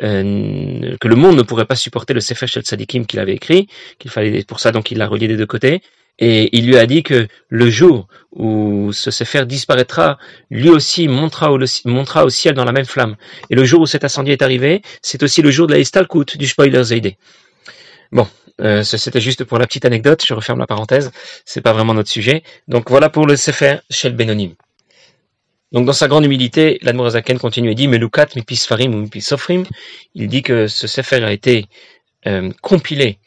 euh, 0.03 0.97
que 1.01 1.09
le 1.09 1.17
monde 1.17 1.37
ne 1.37 1.43
pourrait 1.43 1.65
pas 1.65 1.75
supporter 1.75 2.15
le 2.15 2.21
Sefer 2.21 2.47
Shel 2.47 2.63
Tzadikim 2.63 3.05
qu'il 3.05 3.19
avait 3.19 3.35
écrit, 3.35 3.67
qu'il 3.99 4.11
fallait 4.11 4.45
pour 4.45 4.61
ça 4.61 4.71
donc 4.71 4.93
il 4.93 4.99
l'a 4.99 5.09
relié 5.09 5.27
des 5.27 5.37
deux 5.37 5.47
côtés, 5.47 5.83
et 6.21 6.57
il 6.57 6.67
lui 6.67 6.77
a 6.77 6.87
dit 6.87 7.03
que 7.03 7.27
le 7.49 7.71
jour 7.71 8.07
où 8.33 8.93
ce 8.93 9.11
Sefer 9.11 9.45
disparaîtra, 9.45 10.19
lui 10.51 10.69
aussi 10.69 11.09
montera 11.09 11.53
au, 11.53 12.31
ciel 12.31 12.55
dans 12.55 12.65
la 12.65 12.73
même 12.73 12.85
flamme. 12.85 13.17
Et 13.51 13.55
le 13.55 13.65
jour 13.65 13.81
où 13.81 13.87
cet 13.87 14.05
incendie 14.05 14.33
est 14.33 14.43
arrivé, 14.43 14.83
c'est 15.03 15.23
aussi 15.23 15.43
le 15.43 15.51
jour 15.51 15.67
de 15.67 15.73
la 15.73 15.79
Istalkut 15.79 16.37
du 16.37 16.47
Spoiler 16.47 16.83
Zeide. 16.85 17.15
Bon, 18.11 18.27
euh, 18.61 18.83
c'était 18.83 19.21
juste 19.21 19.45
pour 19.45 19.59
la 19.59 19.67
petite 19.67 19.85
anecdote, 19.85 20.25
je 20.27 20.35
referme 20.35 20.59
la 20.59 20.67
parenthèse, 20.67 21.11
c'est 21.45 21.61
pas 21.61 21.73
vraiment 21.73 21.95
notre 21.95 22.11
sujet. 22.11 22.43
Donc 22.67 22.91
voilà 22.91 23.11
pour 23.11 23.27
le 23.27 23.37
Sefer 23.37 23.79
Shel 23.91 24.15
Benonim. 24.15 24.55
Donc 25.73 25.85
dans 25.85 25.93
sa 25.93 26.09
grande 26.09 26.25
humilité, 26.25 26.79
l'Admorazaken 26.83 27.39
continue 27.39 27.71
et 27.71 27.75
dit 27.75 27.89
Melukat 27.89 28.29
mipis 28.37 28.65
farim 28.67 28.95
ou 28.95 28.99
mipis 28.99 29.21
sofrim. 29.21 29.65
Il 30.15 30.29
dit 30.29 30.43
que 30.43 30.67
ce 30.67 30.87
sefer 30.87 31.23
a 31.23 31.33
été 31.33 31.67
euh, 32.27 32.51
compilé 32.63 33.19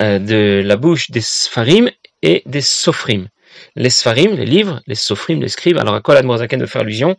euh, 0.00 0.18
de 0.18 0.62
la 0.64 0.76
bouche 0.76 1.10
des 1.10 1.20
sfarim 1.20 1.90
et 2.22 2.42
des 2.46 2.60
sofrim. 2.60 3.28
Les 3.76 3.90
sfarim, 3.90 4.34
les 4.34 4.46
livres, 4.46 4.82
les 4.86 4.96
sofrim, 4.96 5.40
les 5.40 5.48
scribes. 5.48 5.78
Alors 5.78 5.94
à 5.94 6.00
quoi 6.00 6.14
l'Admorazaken 6.14 6.60
veut 6.60 6.66
faire 6.66 6.82
allusion? 6.82 7.16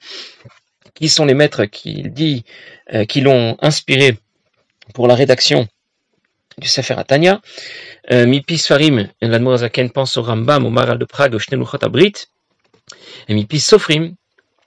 Qui 0.94 1.08
sont 1.08 1.26
les 1.26 1.34
maîtres 1.34 1.66
qui 1.66 2.04
dit 2.10 2.44
euh, 2.94 3.06
qui 3.06 3.22
l'ont 3.22 3.56
inspiré 3.62 4.18
pour 4.94 5.08
la 5.08 5.16
rédaction 5.16 5.68
du 6.58 6.68
Sefer 6.68 6.96
Atania 6.98 7.40
Mipis 8.10 8.60
farim, 8.60 9.10
l'Admorazaken 9.22 9.92
pense 9.92 10.18
au 10.18 10.24
Rambam, 10.24 10.66
au 10.66 10.70
Maral 10.70 10.98
de 10.98 11.06
Prague, 11.06 11.36
au 11.36 11.40
Shneluchot 11.40 11.84
Abrit. 11.84 12.14
Et 13.28 13.34
mipis 13.34 13.60
sofrim, 13.60 14.16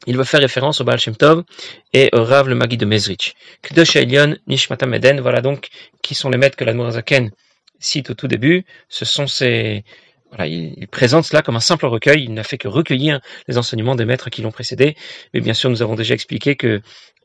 il 0.07 0.17
va 0.17 0.25
faire 0.25 0.41
référence 0.41 0.81
au 0.81 0.85
Baal 0.85 0.99
Shem 0.99 1.17
Tov 1.17 1.45
et 1.93 2.09
au 2.13 2.25
Rav 2.25 2.49
le 2.49 2.55
Magi 2.55 2.77
de 2.77 2.87
Mezrich. 2.87 3.35
Kdosh 3.63 3.97
Elion, 3.97 4.37
Nishmatam 4.47 4.95
Eden, 4.95 5.21
voilà 5.21 5.41
donc 5.41 5.69
qui 6.03 6.15
sont 6.15 6.31
les 6.31 6.39
maîtres 6.39 6.57
que 6.57 6.65
la 6.65 6.91
Zaken 6.91 7.31
cite 7.79 8.11
au 8.11 8.15
tout 8.15 8.29
début, 8.29 8.65
ce 8.89 9.05
sont 9.05 9.27
ces, 9.27 9.85
voilà, 10.31 10.47
il, 10.47 10.87
présente 10.89 11.25
cela 11.25 11.43
comme 11.43 11.57
un 11.57 11.61
simple 11.61 11.87
recueil. 11.87 12.25
Il 12.25 12.35
n'a 12.35 12.45
fait 12.45 12.59
que 12.59 12.69
recueillir 12.69 13.21
les 13.49 13.59
enseignements 13.59 13.97
des 13.97 14.05
maîtres 14.05 14.31
qui 14.31 14.43
l'ont 14.43 14.53
précédé. 14.53 14.97
Mais 15.35 15.41
bien 15.41 15.55
sûr, 15.55 15.71
nous 15.71 15.83
avons 15.83 15.97
déjà 15.97 16.15
expliqué 16.15 16.57
que 16.57 16.81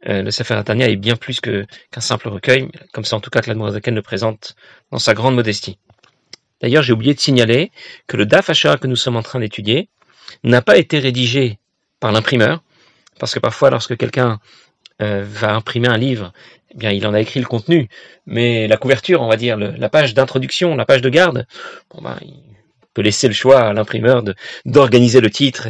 euh, 0.07 0.21
le 0.23 0.31
Sefer 0.31 0.55
Atania 0.55 0.89
est 0.89 0.95
bien 0.95 1.15
plus 1.15 1.39
qu'un 1.39 1.65
simple 1.99 2.29
recueil, 2.29 2.67
comme 2.93 3.05
c'est 3.05 3.13
en 3.13 3.19
tout 3.19 3.29
cas 3.29 3.41
que 3.41 3.47
l'Admorazaken 3.47 3.93
le 3.93 4.01
présente 4.01 4.55
dans 4.91 4.99
sa 4.99 5.13
grande 5.13 5.35
modestie. 5.35 5.77
D'ailleurs, 6.61 6.83
j'ai 6.83 6.93
oublié 6.93 7.13
de 7.13 7.19
signaler 7.19 7.71
que 8.07 8.17
le 8.17 8.25
Daf 8.25 8.47
que 8.47 8.88
nous 8.88 8.95
sommes 8.95 9.17
en 9.17 9.23
train 9.23 9.39
d'étudier 9.39 9.89
n'a 10.43 10.61
pas 10.61 10.77
été 10.77 10.99
rédigé 10.99 11.59
par 12.06 12.12
l'imprimeur, 12.12 12.62
parce 13.20 13.34
que 13.34 13.39
parfois, 13.39 13.72
lorsque 13.72 13.98
quelqu'un 13.98 14.38
euh, 15.02 15.26
va 15.28 15.56
imprimer 15.56 15.88
un 15.88 15.98
livre, 15.98 16.34
eh 16.70 16.78
bien, 16.78 16.91
il 16.91 17.08
en 17.08 17.15
a 17.15 17.20
écrit 17.20 17.39
le 17.39 17.48
contenu, 17.48 17.89
mais 18.28 18.68
la 18.68 18.78
couverture, 18.78 19.24
on 19.24 19.28
va 19.28 19.38
dire, 19.38 19.58
la 19.58 19.89
page 19.89 20.13
d'introduction, 20.13 20.76
la 20.76 20.86
page 20.86 21.02
de 21.02 21.10
garde, 21.10 21.48
ben, 22.00 22.15
il 22.22 22.36
peut 22.94 23.02
laisser 23.02 23.28
le 23.28 23.34
choix 23.34 23.60
à 23.62 23.74
l'imprimeur 23.74 24.22
d'organiser 24.65 25.20
le 25.20 25.32
titre 25.32 25.68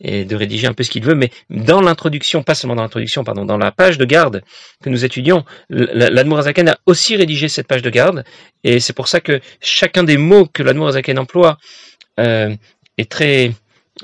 et, 0.00 0.24
de 0.24 0.34
rédiger 0.34 0.66
un 0.66 0.72
peu 0.72 0.82
ce 0.82 0.90
qu'il 0.90 1.04
veut, 1.04 1.14
mais 1.14 1.30
dans 1.48 1.80
l'introduction, 1.80 2.42
pas 2.42 2.56
seulement 2.56 2.74
dans 2.74 2.82
l'introduction, 2.82 3.22
pardon, 3.22 3.44
dans 3.44 3.56
la 3.56 3.70
page 3.70 3.98
de 3.98 4.04
garde 4.04 4.42
que 4.82 4.90
nous 4.90 5.04
étudions, 5.04 5.44
l'Admorazaken 5.70 6.70
a 6.70 6.78
aussi 6.86 7.14
rédigé 7.14 7.46
cette 7.46 7.68
page 7.68 7.82
de 7.82 7.90
garde, 7.90 8.24
et 8.64 8.80
c'est 8.80 8.94
pour 8.94 9.06
ça 9.06 9.20
que 9.20 9.40
chacun 9.60 10.02
des 10.02 10.16
mots 10.16 10.46
que 10.52 10.64
l'Admorazaken 10.64 11.20
emploie 11.20 11.56
euh, 12.18 12.52
est 12.96 13.08
très 13.08 13.52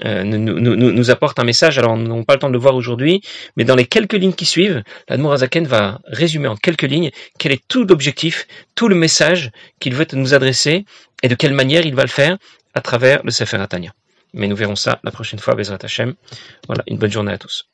euh, 0.04 0.24
nous, 0.24 0.38
nous, 0.38 0.76
nous, 0.76 1.11
apporte 1.11 1.38
un 1.38 1.44
message. 1.44 1.78
Alors, 1.78 1.96
nous 1.96 2.09
n'avons 2.09 2.24
pas 2.24 2.35
le 2.35 2.40
temps 2.40 2.48
de 2.48 2.52
le 2.52 2.59
voir 2.59 2.74
aujourd'hui, 2.74 3.20
mais 3.57 3.64
dans 3.64 3.76
les 3.76 3.87
quelques 3.87 4.14
lignes 4.14 4.33
qui 4.33 4.46
suivent, 4.46 4.83
l'Admorazaken 5.09 5.66
va 5.66 6.00
résumer 6.07 6.48
en 6.48 6.57
quelques 6.57 6.83
lignes 6.83 7.11
quel 7.38 7.52
est 7.52 7.62
tout 7.68 7.85
l'objectif, 7.85 8.46
tout 8.74 8.88
le 8.88 8.94
message 8.94 9.50
qu'il 9.80 9.94
veut 9.94 10.07
nous 10.14 10.35
adresser 10.35 10.85
et 11.22 11.28
de 11.28 11.35
quelle 11.35 11.54
manière 11.54 11.87
il 11.87 11.94
va 11.94 12.02
le 12.02 12.09
faire 12.09 12.38
à 12.74 12.80
travers 12.80 13.22
le 13.24 13.30
Sefer 13.30 13.59
Atania. 13.59 13.92
Mais 14.33 14.48
nous 14.48 14.57
verrons 14.57 14.76
ça 14.76 15.00
la 15.04 15.12
prochaine 15.12 15.38
fois, 15.38 15.54
Bezrat 15.54 15.78
Hashem. 15.83 16.14
Voilà, 16.66 16.83
une 16.88 16.98
bonne 16.98 17.12
journée 17.12 17.33
à 17.33 17.38
tous. 17.38 17.68